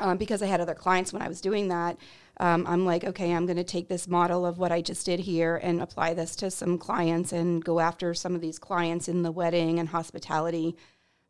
um, 0.01 0.17
because 0.17 0.43
I 0.43 0.47
had 0.47 0.61
other 0.61 0.75
clients 0.75 1.13
when 1.13 1.23
I 1.23 1.29
was 1.29 1.41
doing 1.41 1.69
that, 1.69 1.97
um, 2.41 2.67
I'm 2.69 2.85
like, 2.85 3.03
okay, 3.03 3.33
I'm 3.33 3.47
going 3.47 3.57
to 3.57 3.65
take 3.65 3.89
this 3.89 4.07
model 4.07 4.47
of 4.47 4.59
what 4.59 4.71
I 4.71 4.81
just 4.81 5.05
did 5.05 5.21
here 5.21 5.57
and 5.57 5.83
apply 5.83 6.15
this 6.15 6.37
to 6.37 6.51
some 6.51 6.79
clients 6.79 7.33
and 7.33 7.65
go 7.65 7.81
after 7.81 8.15
some 8.15 8.35
of 8.35 8.41
these 8.41 8.59
clients 8.61 9.09
in 9.09 9.23
the 9.23 9.33
wedding 9.33 9.81
and 9.81 9.89
hospitality 9.89 10.77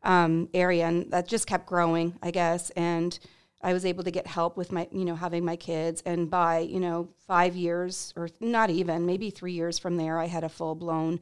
um, 0.03 0.49
area. 0.53 0.87
And 0.87 1.09
that 1.11 1.27
just 1.27 1.47
kept 1.47 1.65
growing, 1.65 2.19
I 2.21 2.29
guess. 2.29 2.69
And 2.71 3.17
I 3.61 3.73
was 3.73 3.85
able 3.85 4.03
to 4.03 4.11
get 4.11 4.27
help 4.27 4.55
with 4.55 4.71
my, 4.71 4.87
you 4.91 5.05
know, 5.05 5.15
having 5.15 5.43
my 5.43 5.55
kids. 5.55 6.01
And 6.05 6.29
by, 6.29 6.59
you 6.59 6.79
know, 6.79 7.09
five 7.27 7.55
years 7.55 8.13
or 8.15 8.29
not 8.39 8.69
even, 8.69 9.05
maybe 9.05 9.29
three 9.29 9.53
years 9.53 9.77
from 9.77 9.97
there, 9.97 10.19
I 10.19 10.27
had 10.27 10.43
a 10.43 10.49
full 10.49 10.75
blown, 10.75 11.19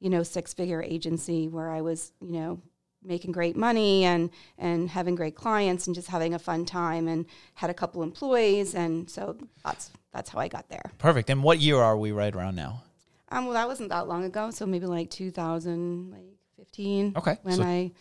you 0.00 0.10
know, 0.10 0.22
six 0.22 0.52
figure 0.52 0.82
agency 0.82 1.48
where 1.48 1.70
I 1.70 1.82
was, 1.82 2.12
you 2.20 2.32
know, 2.32 2.60
making 3.04 3.32
great 3.32 3.56
money 3.56 4.04
and 4.04 4.30
and 4.58 4.90
having 4.90 5.14
great 5.14 5.36
clients 5.36 5.86
and 5.86 5.94
just 5.94 6.08
having 6.08 6.34
a 6.34 6.38
fun 6.38 6.64
time 6.64 7.06
and 7.06 7.26
had 7.54 7.70
a 7.70 7.74
couple 7.74 8.02
employees 8.02 8.74
and 8.74 9.08
so 9.08 9.36
that's 9.64 9.90
that's 10.12 10.30
how 10.30 10.40
I 10.40 10.48
got 10.48 10.68
there. 10.68 10.90
Perfect. 10.98 11.30
And 11.30 11.42
what 11.42 11.60
year 11.60 11.78
are 11.78 11.96
we 11.96 12.10
right 12.10 12.34
around 12.34 12.56
now? 12.56 12.82
Um, 13.28 13.44
well, 13.44 13.54
that 13.54 13.68
wasn't 13.68 13.90
that 13.90 14.08
long 14.08 14.24
ago, 14.24 14.50
so 14.50 14.66
maybe 14.66 14.86
like 14.86 15.10
2015. 15.10 17.12
Okay, 17.16 17.38
when 17.42 17.56
so- 17.56 17.62
I 17.62 17.92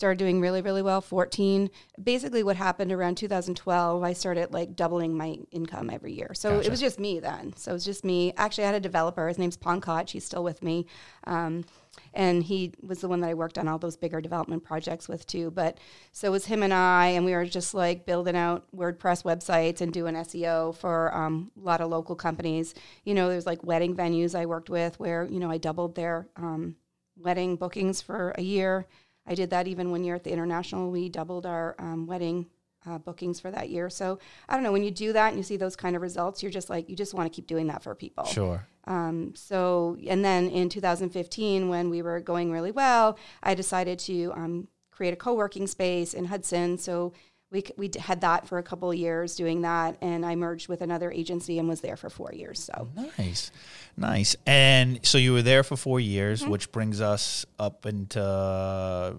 started 0.00 0.18
doing 0.18 0.40
really 0.40 0.62
really 0.62 0.80
well. 0.80 1.02
14. 1.02 1.68
Basically, 2.02 2.42
what 2.42 2.56
happened 2.56 2.90
around 2.90 3.16
2012, 3.16 4.02
I 4.02 4.14
started 4.14 4.50
like 4.50 4.74
doubling 4.74 5.14
my 5.14 5.36
income 5.50 5.90
every 5.90 6.14
year. 6.14 6.30
So 6.32 6.56
Gotcha. 6.56 6.66
it 6.66 6.70
was 6.70 6.80
just 6.80 6.98
me 6.98 7.20
then. 7.20 7.54
So 7.54 7.72
it 7.72 7.74
was 7.74 7.84
just 7.84 8.02
me. 8.02 8.32
Actually, 8.38 8.64
I 8.64 8.68
had 8.68 8.76
a 8.76 8.80
developer. 8.80 9.28
His 9.28 9.36
name's 9.36 9.58
Poncott. 9.58 10.08
He's 10.08 10.24
still 10.24 10.42
with 10.42 10.62
me. 10.62 10.86
Um, 11.24 11.66
and 12.14 12.42
he 12.42 12.72
was 12.80 13.02
the 13.02 13.08
one 13.08 13.20
that 13.20 13.28
I 13.28 13.34
worked 13.34 13.58
on 13.58 13.68
all 13.68 13.78
those 13.78 13.98
bigger 13.98 14.22
development 14.22 14.64
projects 14.64 15.06
with 15.06 15.26
too. 15.26 15.50
But 15.50 15.76
so 16.12 16.28
it 16.28 16.30
was 16.30 16.46
him 16.46 16.62
and 16.62 16.72
I, 16.72 17.08
and 17.08 17.26
we 17.26 17.32
were 17.32 17.44
just 17.44 17.74
like 17.74 18.06
building 18.06 18.36
out 18.36 18.64
WordPress 18.74 19.22
websites 19.22 19.82
and 19.82 19.92
doing 19.92 20.14
SEO 20.14 20.74
for 20.74 21.14
um, 21.14 21.50
a 21.60 21.62
lot 21.62 21.82
of 21.82 21.90
local 21.90 22.16
companies. 22.16 22.74
You 23.04 23.12
know, 23.12 23.28
there's 23.28 23.44
like 23.44 23.62
wedding 23.64 23.94
venues 23.94 24.34
I 24.34 24.46
worked 24.46 24.70
with 24.70 24.98
where 24.98 25.26
you 25.26 25.40
know 25.40 25.50
I 25.50 25.58
doubled 25.58 25.94
their 25.94 26.26
um, 26.36 26.76
wedding 27.18 27.56
bookings 27.56 28.00
for 28.00 28.32
a 28.38 28.42
year. 28.42 28.86
I 29.30 29.34
did 29.34 29.50
that 29.50 29.68
even 29.68 29.92
one 29.92 30.02
year 30.02 30.16
at 30.16 30.24
the 30.24 30.32
international. 30.32 30.90
We 30.90 31.08
doubled 31.08 31.46
our 31.46 31.76
um, 31.78 32.06
wedding 32.06 32.46
uh, 32.84 32.98
bookings 32.98 33.38
for 33.38 33.50
that 33.52 33.70
year. 33.70 33.88
So 33.88 34.18
I 34.48 34.54
don't 34.54 34.64
know 34.64 34.72
when 34.72 34.82
you 34.82 34.90
do 34.90 35.12
that 35.12 35.28
and 35.28 35.36
you 35.36 35.44
see 35.44 35.56
those 35.56 35.76
kind 35.76 35.94
of 35.94 36.02
results, 36.02 36.42
you're 36.42 36.50
just 36.50 36.68
like 36.68 36.88
you 36.88 36.96
just 36.96 37.14
want 37.14 37.30
to 37.30 37.34
keep 37.34 37.46
doing 37.46 37.68
that 37.68 37.82
for 37.82 37.94
people. 37.94 38.24
Sure. 38.24 38.66
Um, 38.86 39.34
so, 39.36 39.96
and 40.08 40.24
then 40.24 40.48
in 40.48 40.68
2015, 40.68 41.68
when 41.68 41.90
we 41.90 42.02
were 42.02 42.18
going 42.18 42.50
really 42.50 42.72
well, 42.72 43.16
I 43.42 43.54
decided 43.54 44.00
to 44.00 44.32
um, 44.34 44.68
create 44.90 45.12
a 45.12 45.16
co-working 45.16 45.68
space 45.68 46.12
in 46.12 46.24
Hudson. 46.24 46.76
So 46.76 47.12
we 47.50 47.64
we 47.76 47.90
had 47.98 48.20
that 48.20 48.46
for 48.46 48.58
a 48.58 48.62
couple 48.62 48.90
of 48.90 48.96
years 48.96 49.34
doing 49.36 49.62
that, 49.62 49.96
and 50.00 50.24
I 50.24 50.36
merged 50.36 50.68
with 50.68 50.80
another 50.82 51.10
agency 51.10 51.58
and 51.58 51.68
was 51.68 51.80
there 51.80 51.96
for 51.96 52.08
four 52.10 52.32
years. 52.32 52.60
So 52.62 52.88
Nice, 53.18 53.50
nice. 53.96 54.36
And 54.46 55.00
so 55.04 55.18
you 55.18 55.32
were 55.32 55.42
there 55.42 55.62
for 55.64 55.76
four 55.76 55.98
years, 56.00 56.42
Mm-hmm. 56.42 56.50
which 56.50 56.70
brings 56.72 57.00
us 57.00 57.44
up 57.58 57.86
into 57.86 59.16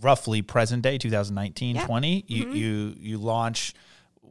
roughly 0.00 0.42
present 0.42 0.82
day, 0.82 0.98
2019, 0.98 1.76
Yeah. 1.76 1.86
20. 1.86 2.24
You 2.28 2.52
you 2.52 2.94
you 2.98 3.18
launch. 3.18 3.74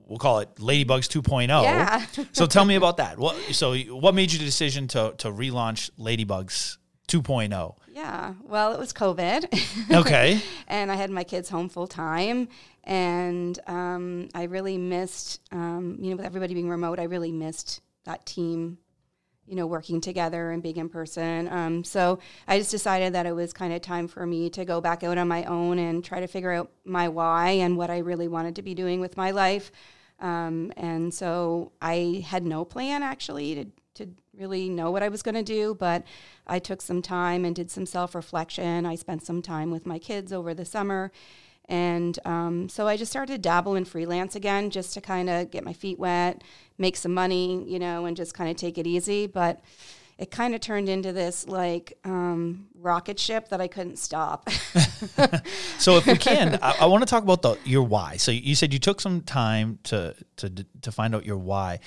We'll 0.07 0.17
call 0.19 0.39
it 0.39 0.55
Ladybugs 0.55 1.07
2.0. 1.07 1.47
Yeah. 1.63 2.05
so 2.33 2.45
tell 2.45 2.65
me 2.65 2.75
about 2.81 2.97
that. 2.97 3.17
What 3.17 3.37
so 3.53 3.75
what 3.77 4.13
made 4.13 4.31
you 4.31 4.39
the 4.39 4.45
decision 4.45 4.87
to 4.89 5.13
to 5.19 5.29
relaunch 5.29 5.89
Ladybugs 5.99 6.77
2.0? 7.07 7.75
Yeah, 8.01 8.33
well, 8.43 8.73
it 8.73 8.79
was 8.79 8.93
COVID. 8.93 9.45
Okay. 9.91 10.41
and 10.67 10.91
I 10.91 10.95
had 10.95 11.09
my 11.11 11.23
kids 11.23 11.49
home 11.49 11.69
full 11.69 11.87
time, 11.87 12.47
and 12.83 13.59
um, 13.67 14.29
I 14.33 14.43
really 14.43 14.77
missed, 14.77 15.41
um, 15.51 15.97
you 15.99 16.09
know, 16.09 16.15
with 16.15 16.25
everybody 16.25 16.53
being 16.53 16.69
remote, 16.69 16.99
I 16.99 17.03
really 17.03 17.31
missed 17.31 17.81
that 18.05 18.25
team, 18.25 18.77
you 19.45 19.55
know, 19.55 19.67
working 19.67 20.01
together 20.01 20.51
and 20.51 20.63
being 20.63 20.77
in 20.77 20.89
person. 20.89 21.47
Um, 21.49 21.83
so 21.83 22.19
I 22.47 22.57
just 22.57 22.71
decided 22.71 23.13
that 23.13 23.25
it 23.25 23.35
was 23.35 23.53
kind 23.53 23.73
of 23.73 23.81
time 23.81 24.07
for 24.07 24.25
me 24.25 24.49
to 24.51 24.65
go 24.65 24.81
back 24.81 25.03
out 25.03 25.17
on 25.17 25.27
my 25.27 25.43
own 25.43 25.77
and 25.77 26.03
try 26.03 26.19
to 26.19 26.27
figure 26.27 26.51
out 26.51 26.71
my 26.85 27.09
why 27.09 27.49
and 27.49 27.77
what 27.77 27.89
I 27.89 27.99
really 27.99 28.27
wanted 28.27 28.55
to 28.55 28.61
be 28.61 28.73
doing 28.73 28.99
with 28.99 29.17
my 29.17 29.31
life. 29.31 29.71
Um, 30.19 30.71
and 30.77 31.13
so 31.13 31.73
I 31.81 32.23
had 32.25 32.45
no 32.45 32.65
plan 32.65 33.03
actually 33.03 33.55
to, 33.55 33.65
to 34.05 34.11
really 34.41 34.69
know 34.69 34.91
what 34.91 35.03
I 35.03 35.09
was 35.09 35.21
going 35.21 35.35
to 35.35 35.43
do, 35.43 35.75
but 35.75 36.03
I 36.47 36.59
took 36.59 36.81
some 36.81 37.01
time 37.01 37.45
and 37.45 37.55
did 37.55 37.71
some 37.71 37.85
self 37.85 38.15
reflection. 38.15 38.85
I 38.85 38.95
spent 38.95 39.23
some 39.23 39.41
time 39.41 39.71
with 39.71 39.85
my 39.85 39.99
kids 39.99 40.33
over 40.33 40.53
the 40.53 40.65
summer. 40.65 41.11
And 41.69 42.19
um, 42.25 42.67
so 42.67 42.87
I 42.87 42.97
just 42.97 43.11
started 43.11 43.33
to 43.33 43.39
dabble 43.39 43.75
in 43.75 43.85
freelance 43.85 44.35
again 44.35 44.71
just 44.71 44.93
to 44.95 45.01
kind 45.01 45.29
of 45.29 45.51
get 45.51 45.63
my 45.63 45.73
feet 45.73 45.99
wet, 45.99 46.43
make 46.77 46.97
some 46.97 47.13
money, 47.13 47.63
you 47.65 47.79
know, 47.79 48.05
and 48.05 48.17
just 48.17 48.33
kind 48.33 48.49
of 48.49 48.57
take 48.57 48.77
it 48.77 48.85
easy. 48.85 49.27
But 49.27 49.61
it 50.17 50.31
kind 50.31 50.53
of 50.53 50.59
turned 50.59 50.89
into 50.89 51.13
this 51.13 51.47
like 51.47 51.97
um, 52.03 52.67
rocket 52.75 53.17
ship 53.19 53.49
that 53.49 53.61
I 53.61 53.67
couldn't 53.67 53.97
stop. 53.97 54.49
So 55.79 55.97
if 55.97 56.05
we 56.05 56.15
can, 56.15 56.59
I, 56.61 56.75
I 56.81 56.85
want 56.85 57.01
to 57.01 57.09
talk 57.09 57.23
about 57.23 57.41
the 57.41 57.57
your 57.65 57.83
why. 57.83 58.17
So 58.17 58.31
you 58.31 58.53
said 58.53 58.71
you 58.71 58.79
took 58.79 59.01
some 59.01 59.21
time 59.21 59.79
to 59.85 60.15
to 60.37 60.65
to 60.81 60.91
find 60.91 61.15
out 61.15 61.25
your 61.25 61.37
why. 61.37 61.79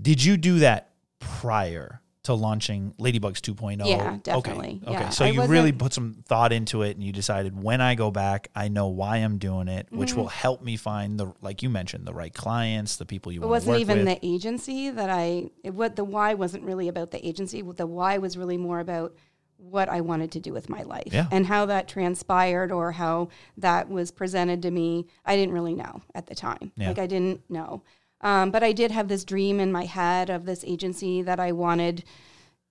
Did 0.00 0.24
you 0.24 0.36
do 0.36 0.60
that 0.60 0.92
prior 1.20 2.00
to 2.24 2.34
launching 2.34 2.94
Ladybugs 2.98 3.40
2.0? 3.40 3.86
Yeah, 3.86 4.18
definitely. 4.22 4.80
Okay. 4.84 4.90
Okay. 4.92 4.92
Yeah, 4.92 5.08
So 5.08 5.24
I 5.24 5.28
you 5.30 5.42
really 5.44 5.72
put 5.72 5.92
some 5.92 6.14
thought 6.26 6.52
into 6.52 6.82
it 6.82 6.96
and 6.96 7.02
you 7.04 7.12
decided 7.12 7.60
when 7.60 7.80
I 7.80 7.94
go 7.96 8.10
back, 8.10 8.48
I 8.54 8.68
know 8.68 8.88
why 8.88 9.16
I'm 9.18 9.38
doing 9.38 9.68
it, 9.68 9.88
which 9.90 10.10
Mm-hmm. 10.10 10.20
will 10.20 10.28
help 10.28 10.62
me 10.62 10.76
find 10.76 11.18
the 11.18 11.32
like 11.40 11.62
you 11.62 11.70
mentioned, 11.70 12.06
the 12.06 12.14
right 12.14 12.32
clients, 12.32 12.96
the 12.96 13.06
people 13.06 13.32
you 13.32 13.42
It 13.42 13.46
want 13.46 13.62
to 13.64 13.68
wasn't 13.70 13.80
even 13.80 13.98
with. 14.04 14.20
the 14.20 14.26
agency 14.26 14.90
that 14.90 15.10
I. 15.10 15.50
It, 15.64 15.74
what 15.74 15.96
the 15.96 16.04
why 16.04 16.34
wasn't 16.34 16.64
really 16.64 16.88
about 16.88 17.10
the 17.10 17.26
agency. 17.26 17.62
The 17.62 17.86
why 17.86 18.18
was 18.18 18.36
really 18.36 18.56
more 18.58 18.78
about 18.80 19.14
what 19.56 19.88
I 19.88 20.00
wanted 20.00 20.32
to 20.32 20.40
do 20.40 20.52
with 20.52 20.68
my 20.68 20.82
life 20.82 21.12
Yeah. 21.12 21.28
and 21.30 21.46
how 21.46 21.66
that 21.66 21.86
transpired 21.88 22.72
or 22.72 22.90
how 22.92 23.28
that 23.58 23.88
was 23.88 24.10
presented 24.10 24.62
to 24.62 24.70
me. 24.72 25.06
I 25.24 25.36
didn't 25.36 25.54
really 25.54 25.74
know 25.74 26.02
at 26.16 26.26
the 26.26 26.34
time. 26.34 26.72
Yeah. 26.76 26.88
Like 26.88 26.98
I 26.98 27.06
didn't 27.06 27.48
know, 27.48 27.82
um, 28.22 28.50
but 28.50 28.62
I 28.62 28.72
did 28.72 28.90
have 28.90 29.08
this 29.08 29.24
dream 29.24 29.60
in 29.60 29.72
my 29.72 29.84
head 29.84 30.30
of 30.30 30.44
this 30.44 30.64
agency 30.66 31.22
that 31.22 31.40
I 31.40 31.52
wanted 31.52 32.04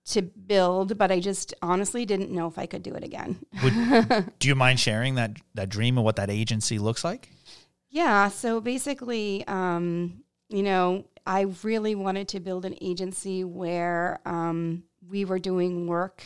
to 0.04 0.22
build, 0.22 0.98
but 0.98 1.12
I 1.12 1.20
just 1.20 1.54
honestly 1.62 2.04
didn't 2.04 2.30
know 2.30 2.48
if 2.48 2.58
I 2.58 2.66
could 2.66 2.82
do 2.82 2.94
it 2.94 3.04
again. 3.04 3.38
Would, 3.62 4.32
do 4.38 4.48
you 4.48 4.54
mind 4.54 4.80
sharing 4.80 5.14
that 5.14 5.36
that 5.54 5.68
dream 5.68 5.98
of 5.98 6.04
what 6.04 6.16
that 6.16 6.30
agency 6.30 6.78
looks 6.78 7.04
like? 7.04 7.28
Yeah. 7.90 8.28
So 8.28 8.60
basically, 8.60 9.46
um, 9.46 10.24
you 10.48 10.62
know, 10.62 11.04
I 11.26 11.46
really 11.62 11.94
wanted 11.94 12.28
to 12.28 12.40
build 12.40 12.64
an 12.64 12.74
agency 12.80 13.44
where 13.44 14.20
um, 14.24 14.84
we 15.08 15.24
were 15.24 15.38
doing 15.38 15.86
work 15.86 16.22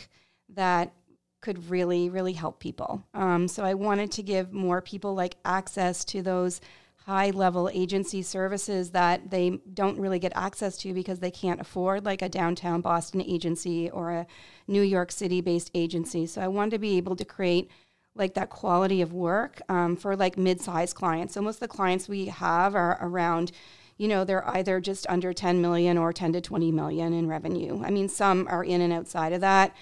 that 0.49 0.93
could 1.41 1.69
really, 1.69 2.09
really 2.09 2.33
help 2.33 2.59
people. 2.59 3.03
Um, 3.13 3.47
so 3.47 3.63
I 3.63 3.75
wanted 3.75 4.11
to 4.13 4.23
give 4.23 4.51
more 4.53 4.81
people 4.81 5.13
like 5.13 5.35
access 5.45 6.03
to 6.05 6.21
those 6.21 6.61
high 7.07 7.29
level 7.29 7.69
agency 7.73 8.21
services 8.21 8.91
that 8.91 9.31
they 9.31 9.49
don't 9.73 9.97
really 9.97 10.19
get 10.19 10.33
access 10.35 10.75
to 10.75 10.93
because 10.93 11.19
they 11.19 11.31
can't 11.31 11.61
afford 11.61 12.03
like 12.03 12.21
a 12.21 12.27
downtown 12.27 12.81
Boston 12.81 13.21
agency 13.21 13.89
or 13.89 14.11
a 14.11 14.27
New 14.67 14.81
York 14.81 15.13
City 15.13 15.39
based 15.39 15.71
agency. 15.73 16.25
So 16.25 16.41
I 16.41 16.49
wanted 16.49 16.71
to 16.71 16.79
be 16.79 16.97
able 16.97 17.15
to 17.15 17.23
create 17.23 17.71
like 18.13 18.33
that 18.33 18.49
quality 18.49 19.01
of 19.01 19.13
work 19.13 19.61
um, 19.69 19.95
for 19.95 20.17
like 20.17 20.37
mid-sized 20.37 20.97
clients. 20.97 21.33
So 21.33 21.41
most 21.41 21.55
of 21.55 21.59
the 21.61 21.67
clients 21.69 22.09
we 22.09 22.25
have 22.25 22.75
are 22.75 22.97
around, 22.99 23.53
you 23.97 24.09
know, 24.09 24.25
they're 24.25 24.45
either 24.49 24.81
just 24.81 25.07
under 25.07 25.31
10 25.31 25.61
million 25.61 25.97
or 25.97 26.11
10 26.11 26.33
to 26.33 26.41
20 26.41 26.73
million 26.73 27.13
in 27.13 27.29
revenue. 27.29 27.81
I 27.85 27.89
mean, 27.89 28.09
some 28.09 28.47
are 28.49 28.65
in 28.65 28.81
and 28.81 28.91
outside 28.91 29.31
of 29.31 29.39
that. 29.39 29.73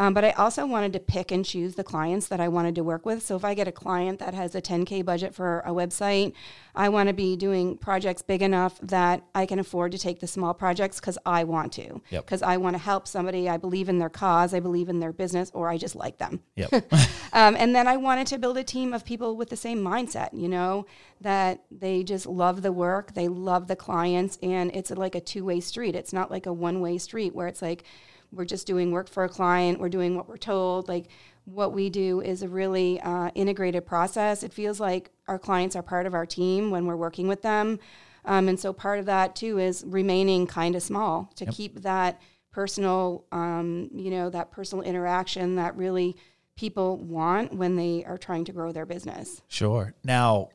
Um, 0.00 0.14
but 0.14 0.24
I 0.24 0.30
also 0.30 0.64
wanted 0.64 0.94
to 0.94 0.98
pick 0.98 1.30
and 1.30 1.44
choose 1.44 1.74
the 1.74 1.84
clients 1.84 2.28
that 2.28 2.40
I 2.40 2.48
wanted 2.48 2.74
to 2.76 2.82
work 2.82 3.04
with. 3.04 3.22
So 3.22 3.36
if 3.36 3.44
I 3.44 3.52
get 3.52 3.68
a 3.68 3.72
client 3.72 4.18
that 4.20 4.32
has 4.32 4.54
a 4.54 4.62
10K 4.62 5.04
budget 5.04 5.34
for 5.34 5.60
a 5.60 5.72
website, 5.72 6.32
I 6.74 6.88
want 6.88 7.10
to 7.10 7.12
be 7.12 7.36
doing 7.36 7.76
projects 7.76 8.22
big 8.22 8.40
enough 8.40 8.78
that 8.80 9.22
I 9.34 9.44
can 9.44 9.58
afford 9.58 9.92
to 9.92 9.98
take 9.98 10.20
the 10.20 10.26
small 10.26 10.54
projects 10.54 11.00
because 11.00 11.18
I 11.26 11.44
want 11.44 11.74
to. 11.74 12.00
Yep. 12.08 12.24
Because 12.24 12.40
I 12.40 12.56
want 12.56 12.76
to 12.76 12.78
help 12.78 13.06
somebody. 13.06 13.46
I 13.46 13.58
believe 13.58 13.90
in 13.90 13.98
their 13.98 14.08
cause, 14.08 14.54
I 14.54 14.60
believe 14.60 14.88
in 14.88 15.00
their 15.00 15.12
business, 15.12 15.50
or 15.52 15.68
I 15.68 15.76
just 15.76 15.94
like 15.94 16.16
them. 16.16 16.40
Yep. 16.56 16.90
Um, 17.32 17.54
and 17.56 17.76
then 17.76 17.86
I 17.86 17.96
wanted 17.96 18.26
to 18.28 18.38
build 18.38 18.58
a 18.58 18.64
team 18.64 18.92
of 18.92 19.04
people 19.04 19.36
with 19.36 19.50
the 19.50 19.56
same 19.56 19.80
mindset, 19.80 20.30
you 20.32 20.48
know, 20.48 20.84
that 21.20 21.62
they 21.70 22.02
just 22.02 22.26
love 22.26 22.62
the 22.62 22.72
work, 22.72 23.14
they 23.14 23.28
love 23.28 23.68
the 23.68 23.76
clients, 23.76 24.36
and 24.42 24.74
it's 24.74 24.90
like 24.90 25.14
a 25.14 25.20
two 25.20 25.44
way 25.44 25.60
street. 25.60 25.94
It's 25.94 26.12
not 26.12 26.28
like 26.28 26.46
a 26.46 26.52
one 26.52 26.80
way 26.80 26.98
street 26.98 27.32
where 27.32 27.46
it's 27.46 27.62
like 27.62 27.84
we're 28.32 28.44
just 28.44 28.66
doing 28.66 28.92
work 28.92 29.08
for 29.08 29.24
a 29.24 29.28
client, 29.28 29.80
we're 29.80 29.88
doing 29.88 30.16
what 30.16 30.28
we're 30.28 30.36
told. 30.36 30.88
Like 30.88 31.06
what 31.44 31.72
we 31.72 31.90
do 31.90 32.20
is 32.20 32.42
a 32.42 32.48
really 32.48 33.00
uh, 33.00 33.30
integrated 33.34 33.86
process. 33.86 34.42
It 34.42 34.52
feels 34.52 34.78
like 34.78 35.10
our 35.26 35.38
clients 35.38 35.74
are 35.76 35.82
part 35.82 36.06
of 36.06 36.14
our 36.14 36.26
team 36.26 36.70
when 36.70 36.86
we're 36.86 36.96
working 36.96 37.28
with 37.28 37.42
them. 37.42 37.78
Um, 38.24 38.48
and 38.48 38.60
so 38.60 38.72
part 38.72 38.98
of 38.98 39.06
that 39.06 39.34
too 39.34 39.58
is 39.58 39.82
remaining 39.86 40.46
kind 40.46 40.76
of 40.76 40.82
small 40.82 41.30
to 41.36 41.46
Yep. 41.46 41.54
keep 41.54 41.80
that 41.82 42.20
personal, 42.52 43.24
um, 43.32 43.88
you 43.94 44.10
know, 44.10 44.28
that 44.30 44.50
personal 44.50 44.84
interaction 44.84 45.56
that 45.56 45.76
really 45.76 46.16
people 46.56 46.98
want 46.98 47.54
when 47.54 47.76
they 47.76 48.04
are 48.04 48.18
trying 48.18 48.44
to 48.44 48.52
grow 48.52 48.70
their 48.72 48.84
business. 48.84 49.40
Sure. 49.48 49.94
Now, 50.04 50.50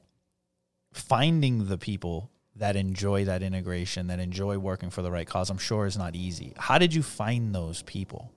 finding 0.94 1.67
the 1.67 1.77
people 1.77 2.29
that 2.56 2.76
enjoy 2.76 3.26
that 3.26 3.44
integration, 3.44 4.08
that 4.08 4.20
enjoy 4.20 4.58
working 4.58 4.90
for 4.90 5.02
the 5.02 5.12
right 5.12 5.28
cause, 5.28 5.50
I'm 5.50 5.58
sure 5.58 5.86
is 5.86 5.98
not 5.98 6.16
easy. 6.16 6.54
How 6.58 6.78
did 6.78 6.94
you 6.94 7.04
find 7.04 7.54
those 7.54 7.82
people? 7.84 8.32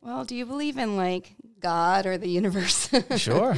Well, 0.00 0.24
do 0.24 0.34
you 0.34 0.46
believe 0.46 0.78
in 0.78 0.96
like 0.96 1.34
God 1.60 2.06
or 2.06 2.16
the 2.16 2.28
universe? 2.28 2.88
Sure. 3.16 3.56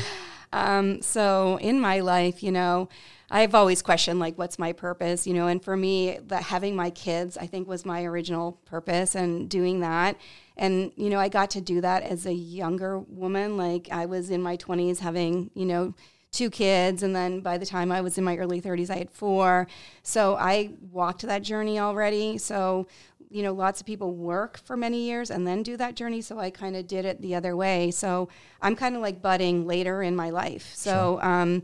Um, 0.53 1.01
so 1.01 1.59
in 1.63 1.81
my 1.81 2.01
life, 2.01 2.43
you 2.43 2.53
know, 2.53 2.89
I've 3.31 3.55
always 3.55 3.81
questioned 3.81 4.21
like, 4.21 4.37
what's 4.37 4.59
my 4.59 4.73
purpose? 4.73 5.27
You 5.27 5.33
know, 5.33 5.47
and 5.47 5.65
for 5.65 5.77
me, 5.77 6.19
that 6.27 6.43
having 6.43 6.77
my 6.77 6.91
kids, 6.91 7.39
I 7.39 7.47
think, 7.47 7.67
was 7.67 7.87
my 7.87 8.05
original 8.05 8.61
purpose, 8.67 9.15
and 9.15 9.49
doing 9.49 9.81
that. 9.81 10.19
And 10.59 10.93
you 10.97 11.09
know, 11.09 11.19
I 11.19 11.29
got 11.29 11.51
to 11.53 11.63
do 11.63 11.81
that 11.81 12.03
as 12.03 12.27
a 12.27 12.35
younger 12.35 12.99
woman. 12.99 13.57
Like 13.57 13.89
I 13.91 14.05
was 14.05 14.29
in 14.29 14.43
my 14.43 14.57
twenties, 14.57 15.01
having 15.01 15.51
you 15.55 15.65
know 15.65 15.95
two 16.33 16.51
kids, 16.51 17.03
and 17.03 17.15
then 17.15 17.41
by 17.41 17.59
the 17.59 17.67
time 17.67 17.93
I 17.93 18.01
was 18.01 18.19
in 18.19 18.25
my 18.25 18.37
early 18.39 18.61
thirties, 18.61 18.91
I 18.91 18.99
had 18.99 19.11
four. 19.11 19.69
So 20.03 20.37
I 20.37 20.71
walked 20.91 21.23
that 21.23 21.43
journey 21.43 21.79
already. 21.79 22.39
So 22.39 22.87
you 23.33 23.43
know, 23.43 23.53
lots 23.53 23.81
of 23.81 23.87
people 23.87 24.13
work 24.13 24.59
for 24.59 24.77
many 24.77 25.07
years 25.07 25.31
and 25.31 25.47
then 25.47 25.63
do 25.63 25.77
that 25.79 25.95
journey. 25.95 26.21
So 26.21 26.39
I 26.39 26.51
kind 26.51 26.77
of 26.77 26.87
did 26.87 27.07
it 27.07 27.23
the 27.23 27.35
other 27.35 27.57
way. 27.57 27.91
So 27.91 28.29
I'm 28.61 28.77
kind 28.77 28.95
of 28.95 29.01
like 29.01 29.23
budding 29.23 29.67
later 29.67 30.03
in 30.03 30.15
my 30.15 30.29
life. 30.29 30.73
So, 30.75 31.19
um, 31.23 31.63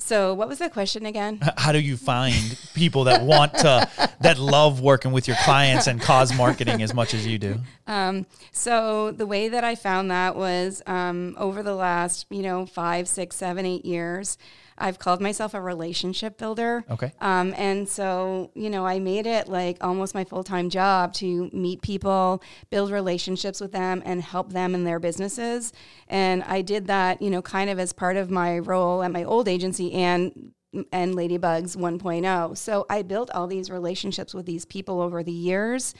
so 0.00 0.34
what 0.34 0.48
was 0.48 0.58
the 0.58 0.70
question 0.70 1.06
again? 1.06 1.40
How 1.56 1.72
do 1.72 1.78
you 1.78 1.96
find 1.96 2.58
people 2.74 3.04
that 3.04 3.22
want 3.22 3.54
to, 3.58 3.88
that 4.20 4.38
love 4.38 4.80
working 4.80 5.12
with 5.12 5.28
your 5.28 5.36
clients 5.44 5.86
and 5.86 6.00
cause 6.00 6.36
marketing 6.36 6.82
as 6.82 6.94
much 6.94 7.14
as 7.14 7.26
you 7.26 7.38
do? 7.38 7.60
Um, 7.86 8.26
so 8.52 9.10
the 9.10 9.26
way 9.26 9.48
that 9.48 9.64
I 9.64 9.74
found 9.74 10.10
that 10.10 10.36
was 10.36 10.82
um, 10.86 11.36
over 11.38 11.62
the 11.62 11.74
last, 11.74 12.26
you 12.30 12.42
know, 12.42 12.66
five, 12.66 13.08
six, 13.08 13.36
seven, 13.36 13.66
eight 13.66 13.84
years, 13.84 14.38
I've 14.80 14.98
called 14.98 15.20
myself 15.20 15.54
a 15.54 15.60
relationship 15.60 16.38
builder. 16.38 16.84
Okay. 16.90 17.12
Um, 17.20 17.54
and 17.56 17.88
so, 17.88 18.50
you 18.54 18.70
know, 18.70 18.86
I 18.86 18.98
made 18.98 19.26
it 19.26 19.48
like 19.48 19.76
almost 19.80 20.14
my 20.14 20.24
full 20.24 20.42
time 20.42 20.70
job 20.70 21.12
to 21.14 21.50
meet 21.52 21.82
people, 21.82 22.42
build 22.70 22.90
relationships 22.90 23.60
with 23.60 23.72
them, 23.72 24.02
and 24.04 24.22
help 24.22 24.52
them 24.52 24.74
in 24.74 24.84
their 24.84 24.98
businesses. 24.98 25.72
And 26.08 26.42
I 26.44 26.62
did 26.62 26.86
that, 26.86 27.20
you 27.20 27.30
know, 27.30 27.42
kind 27.42 27.70
of 27.70 27.78
as 27.78 27.92
part 27.92 28.16
of 28.16 28.30
my 28.30 28.58
role 28.58 29.02
at 29.02 29.12
my 29.12 29.24
old 29.24 29.48
agency 29.48 29.92
and 29.92 30.52
and 30.92 31.14
Ladybugs 31.14 31.76
1.0. 31.76 32.56
So 32.56 32.86
I 32.88 33.02
built 33.02 33.30
all 33.32 33.48
these 33.48 33.70
relationships 33.70 34.32
with 34.32 34.46
these 34.46 34.64
people 34.64 35.00
over 35.00 35.22
the 35.22 35.32
years. 35.32 35.94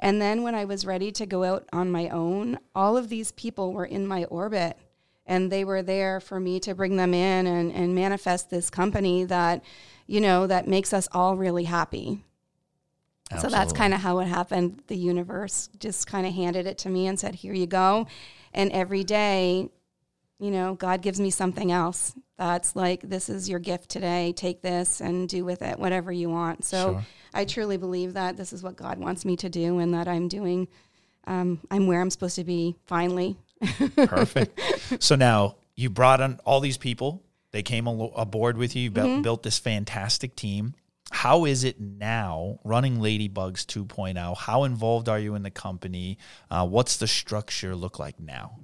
And 0.00 0.20
then 0.20 0.42
when 0.42 0.54
I 0.54 0.64
was 0.64 0.86
ready 0.86 1.10
to 1.12 1.26
go 1.26 1.44
out 1.44 1.68
on 1.72 1.90
my 1.90 2.08
own, 2.08 2.58
all 2.74 2.96
of 2.96 3.08
these 3.08 3.32
people 3.32 3.72
were 3.72 3.84
in 3.84 4.06
my 4.06 4.24
orbit 4.24 4.76
and 5.28 5.52
they 5.52 5.64
were 5.64 5.82
there 5.82 6.18
for 6.18 6.40
me 6.40 6.58
to 6.60 6.74
bring 6.74 6.96
them 6.96 7.14
in 7.14 7.46
and, 7.46 7.70
and 7.70 7.94
manifest 7.94 8.50
this 8.50 8.70
company 8.70 9.24
that, 9.24 9.62
you 10.06 10.20
know, 10.20 10.46
that 10.46 10.66
makes 10.66 10.92
us 10.92 11.06
all 11.12 11.36
really 11.36 11.64
happy. 11.64 12.24
So 13.42 13.50
that's 13.50 13.74
kind 13.74 13.92
of 13.92 14.00
how 14.00 14.20
it 14.20 14.24
happened. 14.24 14.82
The 14.86 14.96
universe 14.96 15.68
just 15.78 16.06
kind 16.06 16.26
of 16.26 16.32
handed 16.32 16.66
it 16.66 16.78
to 16.78 16.88
me 16.88 17.06
and 17.06 17.20
said, 17.20 17.34
"Here 17.34 17.52
you 17.52 17.66
go." 17.66 18.06
And 18.54 18.72
every 18.72 19.04
day, 19.04 19.68
you 20.38 20.50
know, 20.50 20.74
God 20.76 21.02
gives 21.02 21.20
me 21.20 21.28
something 21.28 21.70
else. 21.70 22.14
That's 22.38 22.74
like, 22.74 23.02
"This 23.02 23.28
is 23.28 23.46
your 23.46 23.58
gift 23.58 23.90
today. 23.90 24.32
Take 24.32 24.62
this 24.62 25.02
and 25.02 25.28
do 25.28 25.44
with 25.44 25.60
it 25.60 25.78
whatever 25.78 26.10
you 26.10 26.30
want." 26.30 26.64
So 26.64 26.92
Sure. 26.92 27.06
I 27.34 27.44
truly 27.44 27.76
believe 27.76 28.14
that 28.14 28.38
this 28.38 28.50
is 28.54 28.62
what 28.62 28.76
God 28.76 28.98
wants 28.98 29.26
me 29.26 29.36
to 29.36 29.50
do, 29.50 29.78
and 29.78 29.92
that 29.92 30.08
I'm 30.08 30.28
doing. 30.28 30.66
Um, 31.26 31.60
I'm 31.70 31.86
where 31.86 32.00
I'm 32.00 32.08
supposed 32.08 32.36
to 32.36 32.44
be. 32.44 32.76
Finally, 32.86 33.36
Perfect. 33.96 35.02
so 35.02 35.14
now 35.16 35.56
you 35.74 35.90
brought 35.90 36.20
on 36.20 36.38
all 36.44 36.60
these 36.60 36.76
people. 36.76 37.22
They 37.50 37.62
came 37.62 37.86
aboard 37.86 38.56
with 38.56 38.76
you. 38.76 38.82
You 38.84 38.90
built, 38.90 39.08
Mm-hmm. 39.08 39.22
built 39.22 39.42
this 39.42 39.58
fantastic 39.58 40.36
team. 40.36 40.74
How 41.10 41.46
is 41.46 41.64
it 41.64 41.80
now 41.80 42.58
running 42.64 42.98
Ladybugs 42.98 43.64
2.0? 43.64 44.36
How 44.36 44.64
involved 44.64 45.08
are 45.08 45.18
you 45.18 45.34
in 45.34 45.42
the 45.42 45.50
company? 45.50 46.18
Uh, 46.50 46.66
what's 46.66 46.98
the 46.98 47.06
structure 47.06 47.74
look 47.74 47.98
like 47.98 48.20
now? 48.20 48.58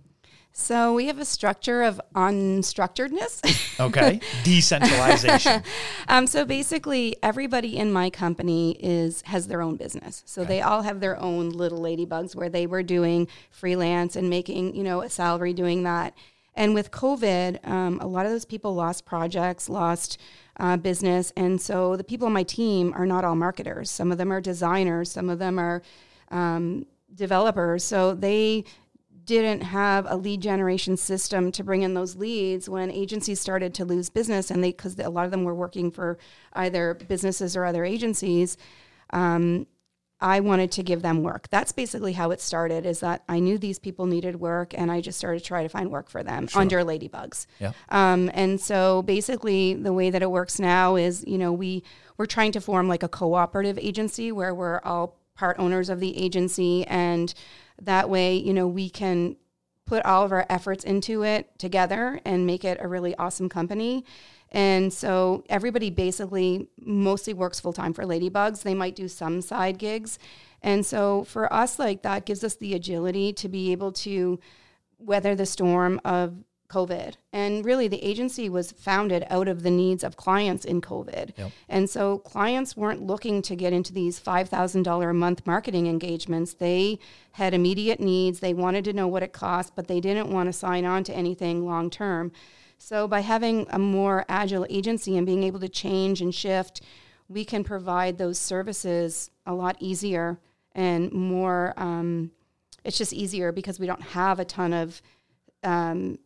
So 0.57 0.95
we 0.95 1.07
have 1.07 1.19
a 1.19 1.25
structure 1.25 1.83
of 1.83 2.01
unstructuredness. 2.15 3.61
Okay. 3.81 4.21
Decentralization. 4.45 5.65
Um, 6.09 6.29
so 6.29 6.45
basically, 6.45 7.17
everybody 7.25 7.77
in 7.77 7.91
my 7.91 8.09
company 8.09 8.77
is 8.79 9.23
has 9.23 9.49
their 9.49 9.63
own 9.63 9.75
business. 9.75 10.23
So 10.27 10.45
they 10.45 10.61
all 10.61 10.83
have 10.83 11.01
their 11.01 11.19
own 11.19 11.51
little 11.51 11.81
ladybugs 11.81 12.37
where 12.37 12.49
they 12.49 12.69
were 12.69 12.85
doing 12.85 13.27
freelance 13.51 14.15
and 14.15 14.31
making 14.31 14.77
you 14.77 14.85
know 14.85 15.01
a 15.01 15.11
salary 15.11 15.53
doing 15.53 15.83
that. 15.83 16.15
And 16.55 16.73
with 16.73 16.93
COVID, 16.93 17.67
um, 17.67 17.99
a 18.01 18.07
lot 18.07 18.27
of 18.27 18.33
those 18.33 18.45
people 18.45 18.75
lost 18.77 19.05
projects, 19.05 19.69
lost 19.69 20.21
uh, 20.61 20.77
business, 20.77 21.33
and 21.37 21.61
so 21.61 21.97
the 21.97 22.05
people 22.05 22.29
on 22.29 22.33
my 22.33 22.45
team 22.45 22.93
are 22.95 23.07
not 23.07 23.25
all 23.25 23.35
marketers. 23.35 23.91
Some 23.91 24.13
of 24.13 24.19
them 24.19 24.31
are 24.31 24.41
designers. 24.41 25.11
Some 25.11 25.31
of 25.31 25.41
them 25.41 25.59
are 25.59 25.83
um, 26.31 26.87
developers. 27.13 27.83
So 27.83 28.15
they 28.15 28.65
didn't 29.25 29.63
have 29.63 30.07
a 30.09 30.17
lead 30.17 30.41
generation 30.41 30.97
system 30.97 31.51
to 31.53 31.65
bring 31.65 31.83
in 31.83 31.95
those 31.95 32.17
leads 32.17 32.69
when 32.69 32.91
agencies 32.91 33.41
started 33.41 33.75
to 33.75 33.85
lose 33.85 34.11
business 34.11 34.51
and 34.51 34.63
they 34.63 34.71
because 34.71 34.99
a 34.99 35.09
lot 35.09 35.25
of 35.25 35.31
them 35.31 35.45
were 35.45 35.55
working 35.55 35.91
for 35.91 36.19
either 36.55 36.95
businesses 36.95 37.57
or 37.57 37.65
other 37.65 37.85
agencies 37.85 38.57
um, 39.11 39.67
i 40.21 40.41
wanted 40.41 40.71
to 40.71 40.83
give 40.83 41.03
them 41.03 41.23
work. 41.23 41.49
That's 41.51 41.73
basically 41.73 42.13
how 42.13 42.31
it 42.31 42.41
started 42.41 42.87
is 42.87 43.01
that 43.01 43.23
i 43.29 43.39
knew 43.39 43.59
these 43.59 43.79
people 43.79 44.07
needed 44.07 44.41
work 44.41 44.75
and 44.77 44.91
i 44.91 45.01
just 45.01 45.19
started 45.19 45.41
to 45.41 45.45
try 45.45 45.63
to 45.63 45.69
find 45.69 45.91
work 45.91 46.09
for 46.09 46.23
them 46.23 46.49
under 46.55 46.85
ladybugs. 46.85 47.47
Yeah. 47.61 47.73
um, 47.89 48.31
and 48.35 48.61
so 48.61 49.03
basically 49.03 49.75
the 49.75 49.93
way 49.93 50.11
that 50.11 50.23
it 50.23 50.31
works 50.31 50.59
now 50.59 50.97
is 50.97 51.25
you 51.27 51.39
know 51.39 51.53
we 51.53 51.83
we're 52.17 52.27
trying 52.27 52.53
to 52.53 52.61
form 52.61 52.89
like 52.89 53.03
a 53.03 53.09
cooperative 53.09 53.79
agency 53.79 54.33
where 54.33 54.55
we're 54.55 54.81
all 54.81 55.19
part 55.35 55.59
owners 55.59 55.89
of 55.89 56.01
the 56.01 56.17
agency. 56.17 56.87
And 56.87 57.33
that 57.81 58.09
way 58.09 58.37
you 58.37 58.53
know 58.53 58.67
we 58.67 58.89
can 58.89 59.37
put 59.87 60.05
all 60.05 60.25
of 60.25 60.33
our 60.33 60.47
efforts 60.49 60.85
into 60.85 61.23
it 61.23 61.59
together 61.59 62.21
and 62.25 62.47
make 62.47 62.65
it 62.65 62.79
a 62.81 62.89
really 62.89 63.15
awesome 63.17 63.49
company. 63.49 64.05
And 64.51 64.93
so 64.93 65.45
everybody 65.49 65.91
basically 65.91 66.69
mostly 66.81 67.35
works 67.35 67.61
full 67.61 67.73
time 67.73 67.93
for 67.93 68.05
ladybugs. 68.05 68.63
They 68.63 68.75
might 68.75 68.95
do 68.95 69.09
some 69.09 69.43
side 69.43 69.79
gigs. 69.79 70.19
And 70.63 70.87
so 70.87 71.25
for 71.25 71.53
us 71.53 71.79
like 71.79 72.03
that 72.03 72.25
gives 72.25 72.45
us 72.45 72.55
the 72.55 72.75
agility 72.75 73.33
to 73.35 73.49
be 73.49 73.73
able 73.73 73.93
to 73.93 74.39
weather 74.99 75.35
the 75.35 75.45
storm 75.45 76.01
of 76.05 76.35
COVID. 76.75 77.15
And 77.33 77.65
really, 77.65 77.87
the 77.87 78.03
agency 78.03 78.49
was 78.49 78.73
founded 78.73 79.25
out 79.31 79.47
of 79.47 79.63
the 79.63 79.71
needs 79.71 80.03
of 80.03 80.17
clients 80.17 80.65
in 80.65 80.81
COVID. 80.81 81.33
Yep. 81.37 81.53
And 81.69 81.89
so, 81.89 82.19
clients 82.19 82.77
weren't 82.77 83.07
looking 83.07 83.43
to 83.43 83.55
get 83.55 83.73
into 83.73 83.93
these 83.93 84.19
$5,000 84.19 85.11
a 85.11 85.15
month 85.15 85.47
marketing 85.47 85.87
engagements. 85.87 86.55
They 86.55 86.99
had 87.33 87.55
immediate 87.55 88.01
needs. 88.01 88.41
They 88.41 88.55
wanted 88.55 88.85
to 88.87 88.93
know 88.93 89.07
what 89.07 89.23
it 89.23 89.33
cost, 89.33 89.77
but 89.77 89.87
they 89.87 90.01
didn't 90.01 90.31
want 90.31 90.49
to 90.49 90.53
sign 90.53 90.85
on 90.85 91.05
to 91.05 91.15
anything 91.15 91.65
long 91.65 91.91
term. 91.91 92.33
So, 92.79 93.07
by 93.07 93.21
having 93.21 93.67
a 93.71 93.79
more 93.79 94.25
agile 94.29 94.67
agency 94.69 95.17
and 95.17 95.27
being 95.27 95.45
able 95.45 95.61
to 95.61 95.69
change 95.69 96.21
and 96.21 96.35
shift, 96.35 96.81
we 97.29 97.45
can 97.45 97.63
provide 97.63 98.19
those 98.19 98.39
services 98.39 99.31
a 99.47 99.55
lot 99.55 99.77
easier 99.79 100.39
and 100.73 101.13
more. 101.13 101.73
Um, 101.77 102.33
it's 102.85 102.99
just 102.99 103.13
easier 103.13 103.53
because 103.53 103.79
we 103.79 103.87
don't 103.87 104.03
have 104.03 104.41
a 104.41 104.45
ton 104.45 104.73
of 104.73 105.01
um, 105.63 106.19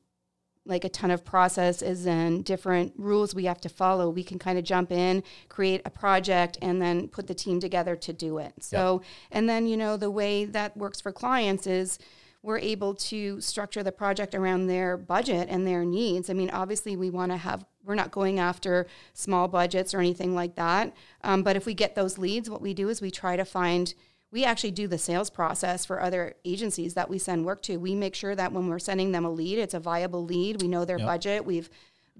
like 0.68 0.84
a 0.84 0.88
ton 0.88 1.10
of 1.10 1.24
processes 1.24 2.06
and 2.06 2.44
different 2.44 2.92
rules 2.96 3.34
we 3.34 3.46
have 3.46 3.60
to 3.62 3.68
follow. 3.68 4.10
We 4.10 4.22
can 4.22 4.38
kind 4.38 4.58
of 4.58 4.64
jump 4.64 4.92
in, 4.92 5.24
create 5.48 5.80
a 5.84 5.90
project, 5.90 6.58
and 6.62 6.80
then 6.80 7.08
put 7.08 7.26
the 7.26 7.34
team 7.34 7.58
together 7.58 7.96
to 7.96 8.12
do 8.12 8.38
it. 8.38 8.52
So, 8.60 9.02
and 9.30 9.48
then, 9.48 9.66
you 9.66 9.76
know, 9.76 9.96
the 9.96 10.10
way 10.10 10.44
that 10.44 10.76
works 10.76 11.00
for 11.00 11.10
clients 11.10 11.66
is 11.66 11.98
we're 12.42 12.58
able 12.58 12.94
to 12.94 13.40
structure 13.40 13.82
the 13.82 13.90
project 13.90 14.34
around 14.34 14.68
their 14.68 14.96
budget 14.96 15.48
and 15.50 15.66
their 15.66 15.84
needs. 15.84 16.30
I 16.30 16.34
mean, 16.34 16.50
obviously, 16.50 16.96
we 16.96 17.10
want 17.10 17.32
to 17.32 17.36
have, 17.36 17.64
we're 17.84 17.96
not 17.96 18.12
going 18.12 18.38
after 18.38 18.86
small 19.12 19.48
budgets 19.48 19.92
or 19.92 19.98
anything 19.98 20.34
like 20.34 20.54
that. 20.54 20.94
Um, 21.24 21.42
but 21.42 21.56
if 21.56 21.66
we 21.66 21.74
get 21.74 21.94
those 21.94 22.16
leads, 22.16 22.48
what 22.48 22.62
we 22.62 22.74
do 22.74 22.90
is 22.90 23.00
we 23.00 23.10
try 23.10 23.36
to 23.36 23.44
find, 23.44 23.92
we 24.30 24.44
actually 24.44 24.70
do 24.72 24.86
the 24.86 24.98
sales 24.98 25.30
process 25.30 25.84
for 25.84 26.02
other 26.02 26.34
agencies 26.44 26.94
that 26.94 27.08
we 27.08 27.18
send 27.18 27.46
work 27.46 27.62
to. 27.62 27.78
We 27.78 27.94
make 27.94 28.14
sure 28.14 28.34
that 28.34 28.52
when 28.52 28.68
we're 28.68 28.78
sending 28.78 29.12
them 29.12 29.24
a 29.24 29.30
lead, 29.30 29.58
it's 29.58 29.74
a 29.74 29.80
viable 29.80 30.24
lead. 30.24 30.60
We 30.60 30.68
know 30.68 30.84
their 30.84 30.98
yep. 30.98 31.06
budget. 31.06 31.44
We've 31.44 31.70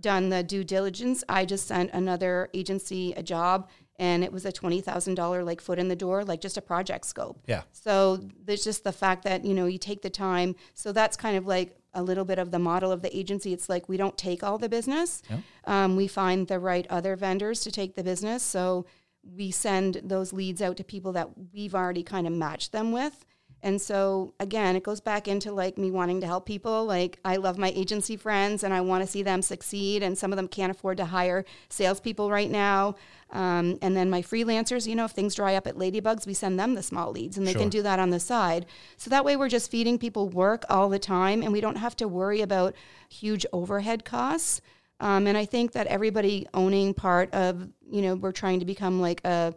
done 0.01 0.29
the 0.31 0.43
due 0.43 0.65
diligence. 0.65 1.23
I 1.29 1.45
just 1.45 1.67
sent 1.67 1.91
another 1.93 2.49
agency 2.55 3.13
a 3.17 3.23
job 3.23 3.69
and 3.99 4.23
it 4.23 4.33
was 4.33 4.47
a 4.47 4.53
$20,000 4.53 5.45
like 5.45 5.61
foot 5.61 5.79
in 5.79 5.89
the 5.89 5.97
door, 5.97 6.25
like 6.25 6.41
just 6.41 6.57
a 6.57 6.63
project 6.63 7.05
scope. 7.05 7.43
Yeah. 7.47 7.63
So 7.73 8.21
there's 8.45 8.63
just 8.63 8.85
the 8.85 8.93
fact 8.93 9.25
that, 9.25 9.45
you 9.45 9.55
know, 9.55 9.67
you 9.67 9.79
take 9.79 10.03
the 10.03 10.11
time. 10.11 10.55
So 10.75 10.93
that's 10.93 11.17
kind 11.17 11.37
of 11.37 11.47
like 11.47 11.77
a 11.95 12.03
little 12.03 12.25
bit 12.25 12.39
of 12.39 12.53
the 12.53 12.61
model 12.61 12.93
of 12.93 13.03
the 13.03 13.17
agency. 13.17 13.53
It's 13.53 13.69
like 13.69 13.89
we 13.89 13.97
don't 13.97 14.17
take 14.17 14.43
all 14.45 14.57
the 14.57 14.69
business. 14.69 15.23
Yeah. 15.29 15.39
Um, 15.65 15.97
we 15.97 16.07
find 16.07 16.47
the 16.47 16.61
right 16.61 16.87
other 16.89 17.17
vendors 17.17 17.61
to 17.63 17.73
take 17.73 17.97
the 17.97 18.05
business. 18.05 18.43
So 18.43 18.87
we 19.37 19.51
send 19.51 20.01
those 20.05 20.33
leads 20.33 20.63
out 20.63 20.77
to 20.79 20.85
people 20.85 21.13
that 21.13 21.29
we've 21.53 21.75
already 21.75 22.03
kind 22.03 22.27
of 22.27 22.33
matched 22.33 22.73
them 22.73 22.93
with. 22.93 23.25
And 23.61 23.81
so 23.81 24.35
again, 24.39 24.77
it 24.77 24.85
goes 24.85 25.01
back 25.01 25.27
into 25.27 25.51
like 25.53 25.79
me 25.79 25.91
wanting 25.91 26.21
to 26.21 26.27
help 26.27 26.47
people. 26.47 26.85
Like 26.85 27.19
I 27.25 27.37
love 27.37 27.59
my 27.59 27.71
agency 27.71 28.17
friends 28.17 28.63
and 28.63 28.73
I 28.73 28.81
want 28.81 29.03
to 29.03 29.11
see 29.11 29.23
them 29.23 29.43
succeed. 29.43 30.03
And 30.03 30.17
some 30.17 30.33
of 30.33 30.37
them 30.37 30.47
can't 30.47 30.71
afford 30.71 30.97
to 30.99 31.05
hire 31.05 31.45
salespeople 31.69 32.31
right 32.31 32.51
now. 32.51 32.95
Um, 33.31 33.79
and 33.83 33.97
then 33.97 34.11
my 34.11 34.23
freelancers, 34.23 34.87
you 34.87 34.95
know, 34.95 35.07
if 35.07 35.11
things 35.11 35.35
dry 35.35 35.57
up 35.57 35.67
at 35.67 35.77
Ladybugs, 35.77 36.27
we 36.27 36.35
send 36.35 36.59
them 36.59 36.75
the 36.75 36.83
small 36.83 37.11
leads 37.11 37.37
and 37.37 37.47
they 37.47 37.53
sure. 37.53 37.63
can 37.63 37.69
do 37.69 37.83
that 37.83 37.99
on 37.99 38.11
the 38.11 38.21
side. 38.21 38.65
So 38.97 39.11
that 39.11 39.25
way 39.25 39.37
we're 39.37 39.49
just 39.49 39.71
feeding 39.71 39.99
people 39.99 40.29
work 40.29 40.65
all 40.71 40.89
the 40.89 40.99
time 41.01 41.43
and 41.43 41.53
we 41.53 41.61
don't 41.61 41.77
have 41.77 41.97
to 41.97 42.07
worry 42.07 42.41
about 42.41 42.75
huge 43.09 43.45
overhead 43.53 44.05
costs. 44.05 44.61
Um, 45.01 45.27
and 45.27 45.37
I 45.37 45.45
think 45.45 45.73
that 45.73 45.87
everybody 45.87 46.47
owning 46.55 46.95
part 46.95 47.33
of, 47.33 47.69
you 47.89 48.03
know, 48.03 48.15
we're 48.17 48.33
trying 48.33 48.61
to 48.61 48.67
become 48.67 49.01
like 49.01 49.25
a, 49.25 49.55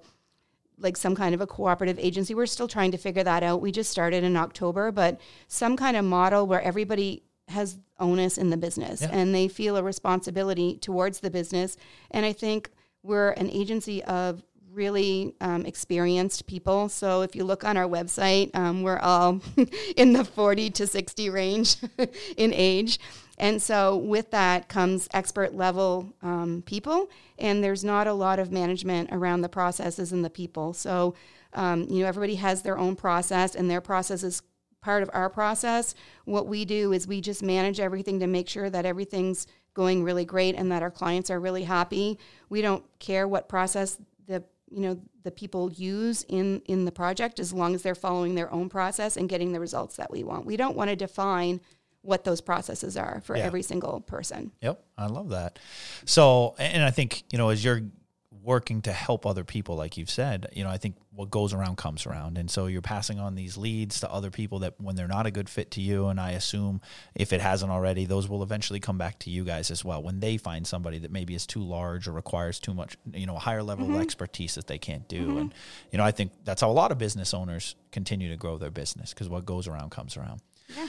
like 0.77 0.97
some 0.97 1.15
kind 1.15 1.33
of 1.33 1.41
a 1.41 1.47
cooperative 1.47 1.99
agency. 1.99 2.33
We're 2.33 2.45
still 2.45 2.67
trying 2.67 2.91
to 2.91 2.97
figure 2.97 3.23
that 3.23 3.43
out. 3.43 3.61
We 3.61 3.71
just 3.71 3.89
started 3.89 4.23
in 4.23 4.35
October, 4.35 4.91
but 4.91 5.19
some 5.47 5.77
kind 5.77 5.97
of 5.97 6.05
model 6.05 6.47
where 6.47 6.61
everybody 6.61 7.23
has 7.47 7.77
onus 7.99 8.37
in 8.37 8.49
the 8.49 8.57
business 8.57 9.01
yeah. 9.01 9.09
and 9.11 9.33
they 9.35 9.47
feel 9.47 9.77
a 9.77 9.83
responsibility 9.83 10.77
towards 10.77 11.19
the 11.19 11.29
business. 11.29 11.77
And 12.11 12.25
I 12.25 12.33
think 12.33 12.71
we're 13.03 13.31
an 13.31 13.49
agency 13.49 14.03
of 14.03 14.43
really 14.71 15.35
um, 15.41 15.65
experienced 15.65 16.47
people. 16.47 16.89
So 16.89 17.21
if 17.21 17.35
you 17.35 17.43
look 17.43 17.63
on 17.63 17.77
our 17.77 17.87
website, 17.87 18.55
um, 18.55 18.83
we're 18.83 18.99
all 18.99 19.41
in 19.97 20.13
the 20.13 20.23
40 20.23 20.69
to 20.71 20.87
60 20.87 21.29
range 21.29 21.77
in 22.37 22.53
age. 22.53 22.99
And 23.37 23.61
so 23.61 23.97
with 23.97 24.31
that 24.31 24.67
comes 24.67 25.07
expert 25.13 25.55
level 25.55 26.13
um, 26.21 26.63
people, 26.65 27.09
and 27.39 27.63
there's 27.63 27.83
not 27.83 28.07
a 28.07 28.13
lot 28.13 28.39
of 28.39 28.51
management 28.51 29.09
around 29.11 29.41
the 29.41 29.49
processes 29.49 30.11
and 30.11 30.23
the 30.23 30.29
people. 30.29 30.73
So, 30.73 31.15
um, 31.53 31.87
you 31.89 32.01
know, 32.01 32.07
everybody 32.07 32.35
has 32.35 32.61
their 32.61 32.77
own 32.77 32.95
process, 32.95 33.55
and 33.55 33.69
their 33.69 33.81
process 33.81 34.23
is 34.23 34.43
part 34.81 35.03
of 35.03 35.09
our 35.13 35.29
process. 35.29 35.93
What 36.25 36.47
we 36.47 36.65
do 36.65 36.91
is 36.91 37.07
we 37.07 37.21
just 37.21 37.43
manage 37.43 37.79
everything 37.79 38.19
to 38.19 38.27
make 38.27 38.49
sure 38.49 38.69
that 38.69 38.85
everything's 38.85 39.47
going 39.73 40.03
really 40.03 40.25
great 40.25 40.55
and 40.55 40.71
that 40.71 40.83
our 40.83 40.91
clients 40.91 41.29
are 41.29 41.39
really 41.39 41.63
happy. 41.63 42.19
We 42.49 42.61
don't 42.61 42.83
care 42.99 43.27
what 43.27 43.47
process 43.47 43.97
the 44.27 44.43
you 44.69 44.81
know 44.81 44.99
the 45.23 45.31
people 45.31 45.71
use 45.71 46.23
in 46.27 46.61
in 46.65 46.85
the 46.85 46.91
project 46.91 47.39
as 47.39 47.53
long 47.53 47.75
as 47.75 47.83
they're 47.83 47.95
following 47.95 48.35
their 48.35 48.51
own 48.51 48.69
process 48.69 49.17
and 49.17 49.29
getting 49.29 49.51
the 49.51 49.59
results 49.59 49.97
that 49.97 50.11
we 50.11 50.23
want. 50.23 50.45
We 50.45 50.57
don't 50.57 50.75
want 50.75 50.89
to 50.89 50.95
define 50.95 51.61
what 52.01 52.23
those 52.23 52.41
processes 52.41 52.97
are 52.97 53.21
for 53.23 53.35
yeah. 53.35 53.43
every 53.43 53.61
single 53.61 54.01
person. 54.01 54.51
Yep, 54.61 54.83
I 54.97 55.07
love 55.07 55.29
that. 55.29 55.59
So, 56.05 56.55
and 56.57 56.83
I 56.83 56.91
think 56.91 57.23
you 57.31 57.37
know, 57.37 57.49
as 57.49 57.63
you're 57.63 57.81
working 58.43 58.81
to 58.81 58.91
help 58.91 59.25
other 59.25 59.43
people, 59.43 59.75
like 59.75 59.97
you've 59.97 60.09
said, 60.09 60.47
you 60.53 60.63
know, 60.63 60.69
I 60.69 60.77
think 60.77 60.95
what 61.11 61.29
goes 61.29 61.53
around 61.53 61.77
comes 61.77 62.07
around, 62.07 62.37
and 62.37 62.49
so 62.49 62.65
you're 62.65 62.81
passing 62.81 63.19
on 63.19 63.35
these 63.35 63.55
leads 63.55 63.99
to 63.99 64.11
other 64.11 64.31
people 64.31 64.59
that 64.59 64.79
when 64.79 64.95
they're 64.95 65.07
not 65.07 65.27
a 65.27 65.31
good 65.31 65.47
fit 65.47 65.71
to 65.71 65.81
you, 65.81 66.07
and 66.07 66.19
I 66.19 66.31
assume 66.31 66.81
if 67.13 67.33
it 67.33 67.41
hasn't 67.41 67.71
already, 67.71 68.05
those 68.05 68.27
will 68.27 68.41
eventually 68.41 68.79
come 68.79 68.97
back 68.97 69.19
to 69.19 69.29
you 69.29 69.43
guys 69.43 69.69
as 69.69 69.85
well 69.85 70.01
when 70.01 70.19
they 70.19 70.37
find 70.37 70.65
somebody 70.65 70.97
that 70.99 71.11
maybe 71.11 71.35
is 71.35 71.45
too 71.45 71.61
large 71.61 72.07
or 72.07 72.13
requires 72.13 72.59
too 72.59 72.73
much, 72.73 72.97
you 73.13 73.27
know, 73.27 73.35
a 73.35 73.39
higher 73.39 73.61
level 73.61 73.85
mm-hmm. 73.85 73.95
of 73.95 74.01
expertise 74.01 74.55
that 74.55 74.65
they 74.65 74.79
can't 74.79 75.07
do, 75.07 75.27
mm-hmm. 75.27 75.37
and 75.37 75.53
you 75.91 75.97
know, 75.99 76.03
I 76.03 76.11
think 76.11 76.31
that's 76.43 76.61
how 76.61 76.69
a 76.69 76.73
lot 76.73 76.91
of 76.91 76.97
business 76.97 77.33
owners 77.33 77.75
continue 77.91 78.29
to 78.29 78.37
grow 78.37 78.57
their 78.57 78.71
business 78.71 79.13
because 79.13 79.29
what 79.29 79.45
goes 79.45 79.67
around 79.67 79.91
comes 79.91 80.17
around. 80.17 80.41
Yeah. 80.75 80.87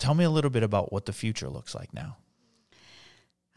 Tell 0.00 0.14
me 0.14 0.24
a 0.24 0.30
little 0.30 0.50
bit 0.50 0.62
about 0.62 0.92
what 0.92 1.06
the 1.06 1.12
future 1.12 1.48
looks 1.48 1.74
like 1.74 1.94
now. 1.94 2.16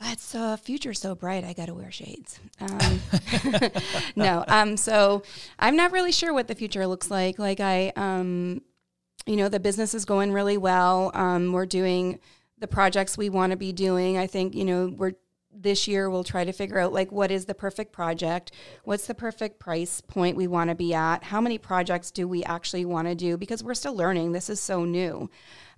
It's 0.02 0.36
uh, 0.36 0.58
future 0.58 0.94
so 0.94 1.16
bright. 1.16 1.46
I 1.46 1.54
got 1.54 1.68
to 1.68 1.74
wear 1.74 1.90
shades. 1.90 2.40
Um, 2.60 3.02
no, 4.18 4.44
um, 4.50 4.76
so 4.76 5.24
I'm 5.58 5.78
not 5.78 5.94
really 5.94 6.12
sure 6.12 6.34
what 6.34 6.48
the 6.48 6.56
future 6.56 6.86
looks 6.86 7.10
like. 7.10 7.40
Like 7.40 7.62
I, 7.62 7.94
um, 7.96 8.62
you 9.26 9.38
know, 9.38 9.48
the 9.48 9.62
business 9.62 9.94
is 9.94 10.04
going 10.04 10.34
really 10.34 10.58
well. 10.58 11.12
Um, 11.14 11.54
we're 11.54 11.66
doing 11.66 12.20
the 12.58 12.68
projects 12.68 13.18
we 13.18 13.30
want 13.30 13.52
to 13.52 13.58
be 13.58 13.72
doing. 13.72 14.18
I 14.18 14.28
think 14.28 14.54
you 14.54 14.66
know 14.66 14.88
we're 14.88 15.14
this 15.56 15.88
year 15.88 16.10
we'll 16.10 16.24
try 16.24 16.44
to 16.44 16.52
figure 16.52 16.80
out 16.80 16.94
like 16.94 17.12
what 17.12 17.30
is 17.32 17.46
the 17.46 17.54
perfect 17.54 17.92
project 17.92 18.52
what's 18.86 19.06
the 19.06 19.14
perfect 19.14 19.60
price 19.60 20.02
point 20.02 20.36
we 20.36 20.48
want 20.48 20.70
to 20.70 20.76
be 20.76 20.94
at 20.94 21.24
how 21.24 21.40
many 21.40 21.58
projects 21.58 22.10
do 22.10 22.28
we 22.28 22.44
actually 22.44 22.86
want 22.86 23.08
to 23.08 23.14
do 23.14 23.38
because 23.38 23.64
we're 23.64 23.76
still 23.76 23.96
learning 23.96 24.32
this 24.32 24.50
is 24.50 24.60
so 24.60 24.84
new 24.84 25.30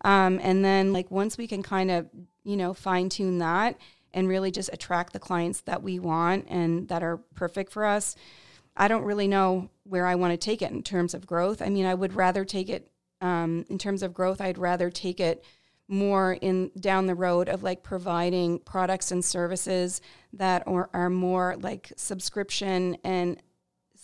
um, 0.03 0.39
and 0.41 0.63
then 0.63 0.93
like 0.93 1.10
once 1.10 1.38
we 1.38 1.47
can 1.47 1.63
kind 1.63 1.89
of, 1.91 2.08
you 2.43 2.58
know, 2.58 2.73
fine 2.73 3.10
tune 3.10 3.39
that 3.39 3.77
and 4.13 4.27
really 4.27 4.51
just 4.51 4.69
attract 4.71 5.13
the 5.13 5.19
clients 5.19 5.62
that 5.62 5.84
we 5.84 5.99
want 5.99 6.45
and 6.49 6.88
that 6.88 7.03
are 7.03 7.17
perfect 7.36 7.71
for 7.71 7.86
us, 7.86 8.15
I 8.77 8.88
don't 8.88 9.03
really 9.03 9.27
know 9.27 9.69
where 9.84 10.05
I 10.05 10.15
want 10.15 10.31
to 10.31 10.38
take 10.38 10.62
it 10.62 10.71
in 10.71 10.84
terms 10.84 11.13
of 11.13 11.25
growth. 11.25 11.62
I 11.62 11.69
mean, 11.69 11.86
I 11.86 11.93
would 11.93 12.13
rather 12.13 12.43
take 12.43 12.69
it 12.69 12.91
um, 13.21 13.65
in 13.69 13.77
terms 13.77 14.03
of 14.03 14.13
growth. 14.13 14.41
I'd 14.41 14.58
rather 14.58 14.89
take 14.89 15.19
it 15.19 15.43
more 15.88 16.34
in 16.34 16.71
down 16.79 17.05
the 17.05 17.15
road 17.15 17.47
of 17.47 17.62
like 17.63 17.84
providing 17.84 18.60
products 18.60 19.12
and 19.12 19.23
services 19.23 20.01
that 20.34 20.63
are, 20.67 20.89
are 20.93 21.10
more 21.10 21.55
like 21.60 21.91
subscription 21.95 22.97
and 23.03 23.41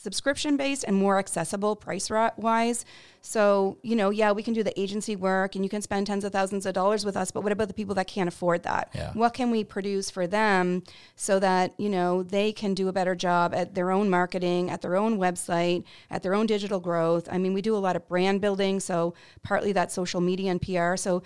subscription 0.01 0.57
based 0.57 0.83
and 0.87 0.95
more 0.95 1.19
accessible 1.19 1.75
price 1.75 2.09
wise. 2.09 2.85
So, 3.21 3.77
you 3.83 3.95
know, 3.95 4.09
yeah, 4.09 4.31
we 4.31 4.41
can 4.41 4.55
do 4.55 4.63
the 4.63 4.79
agency 4.79 5.15
work 5.15 5.53
and 5.53 5.63
you 5.63 5.69
can 5.69 5.83
spend 5.83 6.07
tens 6.07 6.23
of 6.23 6.31
thousands 6.31 6.65
of 6.65 6.73
dollars 6.73 7.05
with 7.05 7.15
us, 7.15 7.29
but 7.29 7.43
what 7.43 7.51
about 7.51 7.67
the 7.67 7.73
people 7.75 7.93
that 7.95 8.07
can't 8.07 8.27
afford 8.27 8.63
that? 8.63 8.89
Yeah. 8.95 9.11
What 9.13 9.35
can 9.35 9.51
we 9.51 9.63
produce 9.63 10.09
for 10.09 10.25
them 10.25 10.81
so 11.15 11.39
that, 11.39 11.75
you 11.77 11.89
know, 11.89 12.23
they 12.23 12.51
can 12.51 12.73
do 12.73 12.87
a 12.87 12.93
better 12.93 13.13
job 13.13 13.53
at 13.53 13.75
their 13.75 13.91
own 13.91 14.09
marketing, 14.09 14.71
at 14.71 14.81
their 14.81 14.95
own 14.95 15.19
website, 15.19 15.83
at 16.09 16.23
their 16.23 16.33
own 16.33 16.47
digital 16.47 16.79
growth? 16.79 17.29
I 17.31 17.37
mean, 17.37 17.53
we 17.53 17.61
do 17.61 17.75
a 17.75 17.77
lot 17.77 17.95
of 17.95 18.07
brand 18.07 18.41
building, 18.41 18.79
so 18.79 19.13
partly 19.43 19.71
that 19.73 19.91
social 19.91 20.19
media 20.19 20.49
and 20.49 20.61
PR. 20.61 20.95
So, 20.95 21.21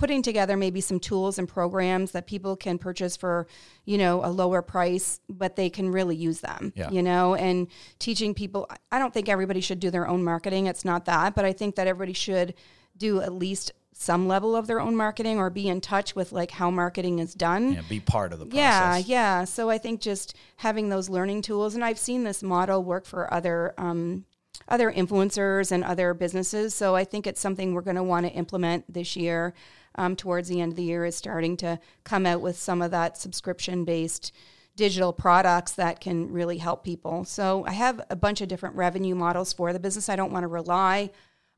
putting 0.00 0.22
together 0.22 0.56
maybe 0.56 0.80
some 0.80 0.98
tools 0.98 1.38
and 1.38 1.46
programs 1.46 2.12
that 2.12 2.26
people 2.26 2.56
can 2.56 2.78
purchase 2.78 3.18
for 3.18 3.46
you 3.84 3.98
know 3.98 4.24
a 4.24 4.30
lower 4.30 4.62
price 4.62 5.20
but 5.28 5.56
they 5.56 5.68
can 5.68 5.92
really 5.92 6.16
use 6.16 6.40
them 6.40 6.72
yeah. 6.74 6.90
you 6.90 7.02
know 7.02 7.34
and 7.34 7.68
teaching 7.98 8.32
people 8.32 8.66
i 8.90 8.98
don't 8.98 9.12
think 9.12 9.28
everybody 9.28 9.60
should 9.60 9.78
do 9.78 9.90
their 9.90 10.08
own 10.08 10.24
marketing 10.24 10.66
it's 10.66 10.86
not 10.86 11.04
that 11.04 11.34
but 11.34 11.44
i 11.44 11.52
think 11.52 11.76
that 11.76 11.86
everybody 11.86 12.14
should 12.14 12.54
do 12.96 13.20
at 13.20 13.30
least 13.30 13.72
some 13.92 14.26
level 14.26 14.56
of 14.56 14.66
their 14.66 14.80
own 14.80 14.96
marketing 14.96 15.38
or 15.38 15.50
be 15.50 15.68
in 15.68 15.82
touch 15.82 16.16
with 16.16 16.32
like 16.32 16.52
how 16.52 16.70
marketing 16.70 17.18
is 17.18 17.34
done. 17.34 17.74
Yeah, 17.74 17.82
be 17.86 18.00
part 18.00 18.32
of 18.32 18.38
the 18.38 18.46
process. 18.46 19.06
Yeah, 19.06 19.40
yeah. 19.40 19.44
So 19.44 19.68
I 19.68 19.76
think 19.76 20.00
just 20.00 20.34
having 20.56 20.88
those 20.88 21.10
learning 21.10 21.42
tools, 21.42 21.74
and 21.74 21.84
I've 21.84 21.98
seen 21.98 22.24
this 22.24 22.42
model 22.42 22.82
work 22.82 23.04
for 23.04 23.32
other 23.32 23.74
um, 23.76 24.24
other 24.68 24.90
influencers 24.90 25.72
and 25.72 25.84
other 25.84 26.14
businesses. 26.14 26.74
So 26.74 26.94
I 26.94 27.04
think 27.04 27.26
it's 27.26 27.40
something 27.40 27.74
we're 27.74 27.82
going 27.82 27.96
to 27.96 28.02
want 28.02 28.26
to 28.26 28.32
implement 28.32 28.92
this 28.92 29.16
year 29.16 29.54
um, 29.94 30.16
towards 30.16 30.48
the 30.48 30.60
end 30.60 30.72
of 30.72 30.76
the 30.76 30.84
year 30.84 31.04
is 31.04 31.16
starting 31.16 31.56
to 31.58 31.78
come 32.04 32.26
out 32.26 32.40
with 32.40 32.58
some 32.58 32.82
of 32.82 32.90
that 32.90 33.18
subscription 33.18 33.84
based 33.84 34.32
digital 34.76 35.12
products 35.12 35.72
that 35.72 36.00
can 36.00 36.32
really 36.32 36.58
help 36.58 36.84
people. 36.84 37.24
So 37.24 37.64
I 37.66 37.72
have 37.72 38.00
a 38.08 38.16
bunch 38.16 38.40
of 38.40 38.48
different 38.48 38.76
revenue 38.76 39.14
models 39.14 39.52
for 39.52 39.72
the 39.72 39.80
business. 39.80 40.08
I 40.08 40.16
don't 40.16 40.32
want 40.32 40.44
to 40.44 40.48
rely 40.48 41.10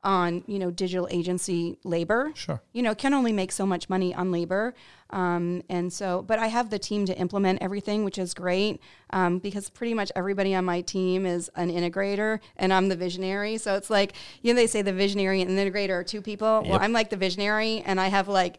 on 0.05 0.43
you 0.47 0.59
know 0.59 0.71
digital 0.71 1.09
agency 1.11 1.79
labor. 1.85 2.33
Sure. 2.35 2.61
You 2.73 2.83
know, 2.83 2.95
can 2.95 3.15
only 3.15 3.33
make 3.33 3.53
so 3.53 3.65
much 3.65 3.89
money 3.89 4.15
on 4.15 4.33
labor, 4.33 4.75
um, 5.11 5.63
and 5.69 5.93
so. 5.93 6.23
But 6.23 6.39
I 6.39 6.49
have 6.49 6.71
the 6.71 6.79
team 6.79 7.07
to 7.07 7.17
implement 7.17 7.63
everything, 7.63 8.05
which 8.05 8.19
is 8.19 8.35
great 8.35 8.81
um, 9.11 9.39
because 9.39 9.71
pretty 9.71 9.95
much 9.95 10.11
everybody 10.17 10.55
on 10.55 10.65
my 10.65 10.81
team 10.81 11.27
is 11.27 11.51
an 11.55 11.71
integrator, 11.71 12.41
and 12.57 12.73
I'm 12.73 12.89
the 12.89 12.97
visionary. 12.97 13.59
So 13.59 13.77
it's 13.77 13.91
like 13.91 14.15
you 14.43 14.53
know 14.53 14.57
they 14.57 14.67
say 14.67 14.83
the 14.83 14.93
visionary 14.93 15.41
and 15.41 15.57
the 15.57 15.63
integrator 15.63 15.91
are 15.91 16.05
two 16.05 16.23
people. 16.23 16.63
Yep. 16.63 16.71
Well, 16.71 16.81
I'm 16.81 16.93
like 16.93 17.11
the 17.11 17.17
visionary, 17.17 17.83
and 17.87 18.01
I 18.01 18.09
have 18.09 18.29
like 18.29 18.59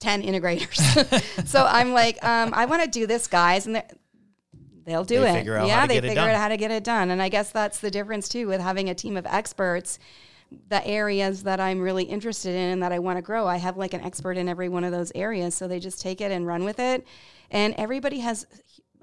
ten 0.00 0.22
integrators. 0.22 1.46
so 1.46 1.64
I'm 1.64 1.92
like, 1.92 2.22
um, 2.24 2.52
I 2.52 2.66
want 2.66 2.82
to 2.82 2.88
do 2.88 3.06
this, 3.06 3.28
guys, 3.28 3.66
and 3.66 3.82
they'll 4.84 5.04
do 5.04 5.20
they 5.20 5.40
it. 5.40 5.46
yeah, 5.46 5.86
they 5.86 6.00
figure 6.00 6.22
out 6.22 6.34
how 6.34 6.48
to 6.48 6.56
get 6.56 6.72
it 6.72 6.82
done, 6.82 7.10
and 7.10 7.22
I 7.22 7.28
guess 7.28 7.52
that's 7.52 7.78
the 7.78 7.92
difference 7.92 8.28
too 8.28 8.48
with 8.48 8.60
having 8.60 8.88
a 8.88 8.94
team 8.94 9.16
of 9.16 9.24
experts 9.26 10.00
the 10.68 10.84
areas 10.86 11.42
that 11.44 11.60
I'm 11.60 11.80
really 11.80 12.04
interested 12.04 12.54
in 12.54 12.72
and 12.72 12.82
that 12.82 12.92
I 12.92 12.98
want 12.98 13.18
to 13.18 13.22
grow. 13.22 13.46
I 13.46 13.56
have 13.56 13.76
like 13.76 13.94
an 13.94 14.00
expert 14.00 14.36
in 14.36 14.48
every 14.48 14.68
one 14.68 14.84
of 14.84 14.92
those 14.92 15.12
areas. 15.14 15.54
So 15.54 15.68
they 15.68 15.78
just 15.78 16.00
take 16.00 16.20
it 16.20 16.32
and 16.32 16.46
run 16.46 16.64
with 16.64 16.78
it. 16.78 17.06
And 17.50 17.74
everybody 17.76 18.18
has 18.20 18.46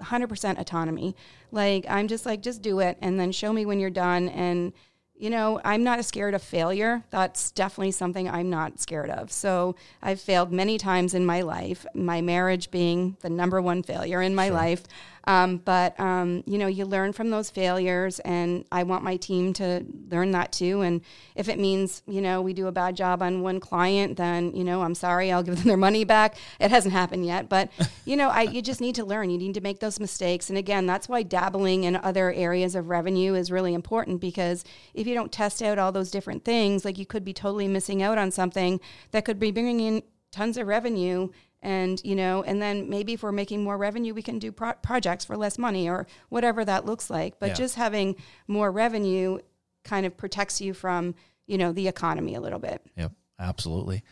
100% 0.00 0.58
autonomy. 0.58 1.16
Like, 1.50 1.86
I'm 1.88 2.08
just 2.08 2.26
like, 2.26 2.42
just 2.42 2.62
do 2.62 2.80
it 2.80 2.98
and 3.00 3.18
then 3.18 3.32
show 3.32 3.52
me 3.52 3.66
when 3.66 3.80
you're 3.80 3.90
done. 3.90 4.28
And, 4.28 4.72
you 5.18 5.30
know, 5.30 5.60
I'm 5.64 5.82
not 5.82 6.04
scared 6.04 6.34
of 6.34 6.42
failure. 6.42 7.02
That's 7.10 7.50
definitely 7.50 7.90
something 7.90 8.28
I'm 8.28 8.50
not 8.50 8.78
scared 8.80 9.10
of. 9.10 9.32
So 9.32 9.74
I've 10.02 10.20
failed 10.20 10.52
many 10.52 10.78
times 10.78 11.12
in 11.14 11.26
my 11.26 11.42
life, 11.42 11.84
my 11.94 12.20
marriage 12.20 12.70
being 12.70 13.16
the 13.20 13.30
number 13.30 13.60
one 13.60 13.82
failure 13.82 14.22
in 14.22 14.34
my 14.34 14.46
sure. 14.46 14.54
life. 14.54 14.84
Um, 15.28 15.58
but 15.58 15.98
um, 16.00 16.42
you 16.46 16.56
know, 16.56 16.68
you 16.68 16.86
learn 16.86 17.12
from 17.12 17.28
those 17.28 17.50
failures, 17.50 18.18
and 18.20 18.64
I 18.72 18.84
want 18.84 19.04
my 19.04 19.16
team 19.16 19.52
to 19.54 19.84
learn 20.10 20.30
that 20.30 20.52
too. 20.52 20.80
And 20.80 21.02
if 21.34 21.50
it 21.50 21.58
means 21.58 22.02
you 22.06 22.22
know 22.22 22.40
we 22.40 22.54
do 22.54 22.66
a 22.66 22.72
bad 22.72 22.96
job 22.96 23.20
on 23.20 23.42
one 23.42 23.60
client, 23.60 24.16
then 24.16 24.56
you 24.56 24.64
know 24.64 24.82
I'm 24.82 24.94
sorry, 24.94 25.30
I'll 25.30 25.42
give 25.42 25.56
them 25.58 25.68
their 25.68 25.76
money 25.76 26.04
back. 26.04 26.36
It 26.58 26.70
hasn't 26.70 26.94
happened 26.94 27.26
yet, 27.26 27.50
but 27.50 27.68
you 28.06 28.16
know, 28.16 28.30
I 28.30 28.42
you 28.42 28.62
just 28.62 28.80
need 28.80 28.94
to 28.94 29.04
learn. 29.04 29.28
You 29.28 29.36
need 29.36 29.52
to 29.52 29.60
make 29.60 29.80
those 29.80 30.00
mistakes. 30.00 30.48
And 30.48 30.56
again, 30.56 30.86
that's 30.86 31.10
why 31.10 31.22
dabbling 31.24 31.84
in 31.84 31.96
other 31.96 32.32
areas 32.32 32.74
of 32.74 32.88
revenue 32.88 33.34
is 33.34 33.52
really 33.52 33.74
important 33.74 34.22
because 34.22 34.64
if 34.94 35.06
you 35.08 35.14
don't 35.14 35.32
test 35.32 35.62
out 35.62 35.78
all 35.78 35.90
those 35.90 36.10
different 36.10 36.44
things, 36.44 36.84
like 36.84 36.98
you 36.98 37.06
could 37.06 37.24
be 37.24 37.32
totally 37.32 37.66
missing 37.66 38.02
out 38.02 38.18
on 38.18 38.30
something 38.30 38.80
that 39.10 39.24
could 39.24 39.40
be 39.40 39.50
bringing 39.50 39.80
in 39.80 40.02
tons 40.30 40.56
of 40.56 40.66
revenue 40.66 41.28
and 41.60 42.00
you 42.04 42.14
know 42.14 42.44
and 42.44 42.62
then 42.62 42.88
maybe 42.88 43.14
if 43.14 43.22
we're 43.22 43.32
making 43.32 43.64
more 43.64 43.76
revenue 43.76 44.14
we 44.14 44.22
can 44.22 44.38
do 44.38 44.52
pro- 44.52 44.74
projects 44.74 45.24
for 45.24 45.36
less 45.36 45.58
money 45.58 45.88
or 45.88 46.06
whatever 46.28 46.64
that 46.64 46.84
looks 46.84 47.10
like. 47.10 47.40
But 47.40 47.48
yeah. 47.48 47.54
just 47.54 47.74
having 47.74 48.14
more 48.46 48.70
revenue 48.70 49.38
kind 49.84 50.06
of 50.06 50.16
protects 50.16 50.60
you 50.60 50.74
from 50.74 51.14
you 51.46 51.58
know 51.58 51.72
the 51.72 51.88
economy 51.88 52.34
a 52.34 52.40
little 52.40 52.60
bit. 52.60 52.82
Yep 52.96 53.12
absolutely. 53.38 54.02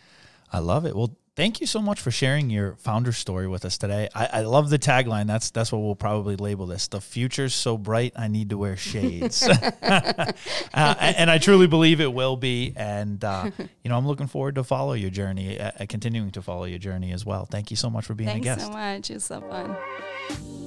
I 0.52 0.60
love 0.60 0.86
it. 0.86 0.96
Well 0.96 1.16
thank 1.36 1.60
you 1.60 1.66
so 1.66 1.80
much 1.80 2.00
for 2.00 2.10
sharing 2.10 2.50
your 2.50 2.74
founder 2.76 3.12
story 3.12 3.46
with 3.46 3.64
us 3.64 3.78
today. 3.78 4.08
I, 4.14 4.26
I, 4.32 4.40
love 4.40 4.70
the 4.70 4.78
tagline. 4.78 5.26
That's 5.26 5.50
that's 5.50 5.70
what 5.70 5.82
we'll 5.82 5.94
probably 5.94 6.34
label 6.36 6.66
this. 6.66 6.88
The 6.88 7.00
future's 7.00 7.54
so 7.54 7.76
bright, 7.78 8.14
I 8.16 8.28
need 8.28 8.50
to 8.50 8.58
wear 8.58 8.76
shades. 8.76 9.46
uh, 9.82 10.32
and 10.72 11.30
I 11.30 11.38
truly 11.38 11.66
believe 11.66 12.00
it 12.00 12.12
will 12.12 12.36
be. 12.36 12.72
And 12.74 13.22
uh, 13.22 13.50
you 13.58 13.90
know, 13.90 13.96
I'm 13.96 14.06
looking 14.06 14.26
forward 14.26 14.56
to 14.56 14.64
follow 14.64 14.94
your 14.94 15.10
journey, 15.10 15.60
uh, 15.60 15.70
continuing 15.88 16.30
to 16.32 16.42
follow 16.42 16.64
your 16.64 16.78
journey 16.78 17.12
as 17.12 17.24
well. 17.24 17.44
Thank 17.44 17.70
you 17.70 17.76
so 17.76 17.90
much 17.90 18.06
for 18.06 18.14
being 18.14 18.30
Thanks 18.30 18.46
a 18.46 18.56
guest. 18.56 18.66
so 18.66 18.70
much. 18.72 19.10
It's 19.10 19.26
so 19.26 19.40
fun. 19.42 20.65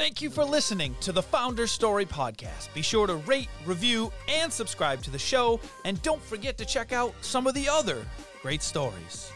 Thank 0.00 0.22
you 0.22 0.30
for 0.30 0.46
listening 0.46 0.96
to 1.02 1.12
the 1.12 1.22
Founder 1.22 1.66
Story 1.66 2.06
Podcast. 2.06 2.72
Be 2.72 2.80
sure 2.80 3.06
to 3.06 3.16
rate, 3.16 3.50
review, 3.66 4.10
and 4.28 4.50
subscribe 4.50 5.02
to 5.02 5.10
the 5.10 5.18
show. 5.18 5.60
And 5.84 6.00
don't 6.00 6.22
forget 6.22 6.56
to 6.56 6.64
check 6.64 6.90
out 6.90 7.12
some 7.20 7.46
of 7.46 7.52
the 7.52 7.68
other 7.68 8.06
great 8.40 8.62
stories. 8.62 9.30